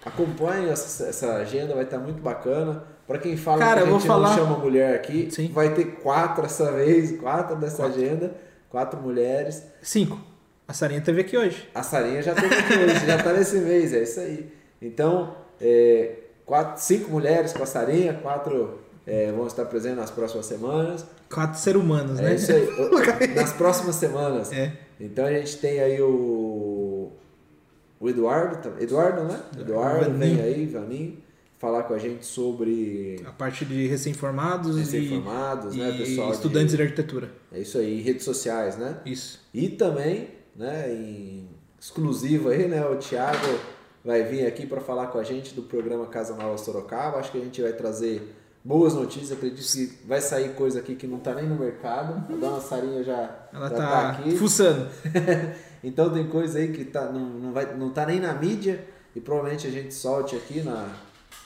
[0.04, 2.84] acompanhe essa, essa agenda, vai estar muito bacana.
[3.06, 5.50] Para quem fala Cara, que a gente falar- não chama mulher aqui, Sim.
[5.52, 7.98] vai ter quatro essa vez, quatro dessa Quatro.
[8.00, 8.34] agenda,
[8.70, 9.62] quatro mulheres.
[9.82, 10.18] Cinco.
[10.66, 11.68] A Sarinha teve aqui hoje.
[11.74, 14.50] A Sarinha já teve aqui hoje, já tá nesse mês, é isso aí.
[14.80, 16.14] Então, é,
[16.46, 21.04] quatro, cinco mulheres com a Sarinha, quatro é, vão estar presentes nas próximas semanas.
[21.32, 22.34] Quatro seres humanos, É né?
[22.34, 22.66] isso aí.
[23.34, 24.52] Nas próximas semanas.
[24.52, 24.72] É.
[25.00, 27.12] Então a gente tem aí o,
[28.00, 29.40] o Eduardo, Eduardo, né?
[29.58, 31.18] Eduardo vem aí, Vaninho,
[31.58, 36.28] falar com a gente sobre A parte de recém-formados e, recém-formados, né, pessoal?
[36.28, 36.82] de- estudantes de...
[36.82, 37.30] arquitetura.
[37.52, 38.98] É isso aí, redes sociais, né?
[39.04, 39.40] Isso.
[39.52, 41.48] E também, né, em
[41.80, 43.58] exclusivo aí, né, o Thiago
[44.04, 47.18] vai vir aqui para falar com a gente do programa Casa Nova Sorocaba.
[47.18, 51.06] Acho que a gente vai trazer boas notícias, acredito que vai sair coisa aqui que
[51.06, 52.14] não tá nem no mercado.
[52.32, 54.36] A dona Sarinha já, Ela já tá, aqui.
[54.36, 54.88] fuçando.
[55.84, 58.84] então tem coisa aí que tá, não, não, vai, não tá nem na mídia
[59.14, 60.88] e provavelmente a gente solte aqui na.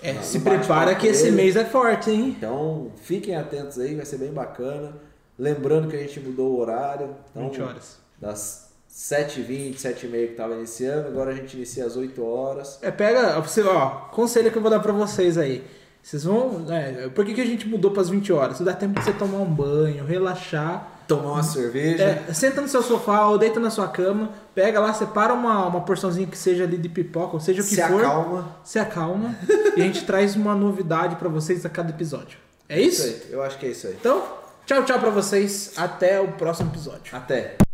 [0.01, 1.37] É, na- se prepara que esse dele.
[1.37, 2.35] mês é forte, hein?
[2.39, 4.93] Então fiquem atentos aí, vai ser bem bacana.
[5.37, 7.15] Lembrando que a gente mudou o horário.
[7.31, 7.99] Então, 20 horas.
[8.21, 8.68] Das
[8.99, 12.81] 7h20, 7h30 que estava iniciando, agora a gente inicia às 8 horas.
[12.83, 15.65] É, pega, ó, conselho que eu vou dar pra vocês aí.
[16.03, 16.67] Vocês vão.
[16.69, 18.59] É, por que, que a gente mudou pras 20 horas?
[18.61, 21.05] Dá tempo de você tomar um banho, relaxar.
[21.07, 22.25] Tomar uma cerveja.
[22.29, 25.81] É, senta no seu sofá ou deita na sua cama, pega lá, separa uma, uma
[25.83, 28.01] porçãozinha que seja ali de pipoca, ou seja o que se for.
[28.01, 28.57] acalma.
[28.65, 29.35] Se acalma.
[29.77, 32.39] e a gente traz uma novidade pra vocês a cada episódio.
[32.69, 33.05] É isso?
[33.05, 33.97] aí, eu acho que é isso aí.
[33.99, 34.23] Então,
[34.67, 35.73] tchau, tchau pra vocês.
[35.77, 37.17] Até o próximo episódio.
[37.17, 37.68] Até.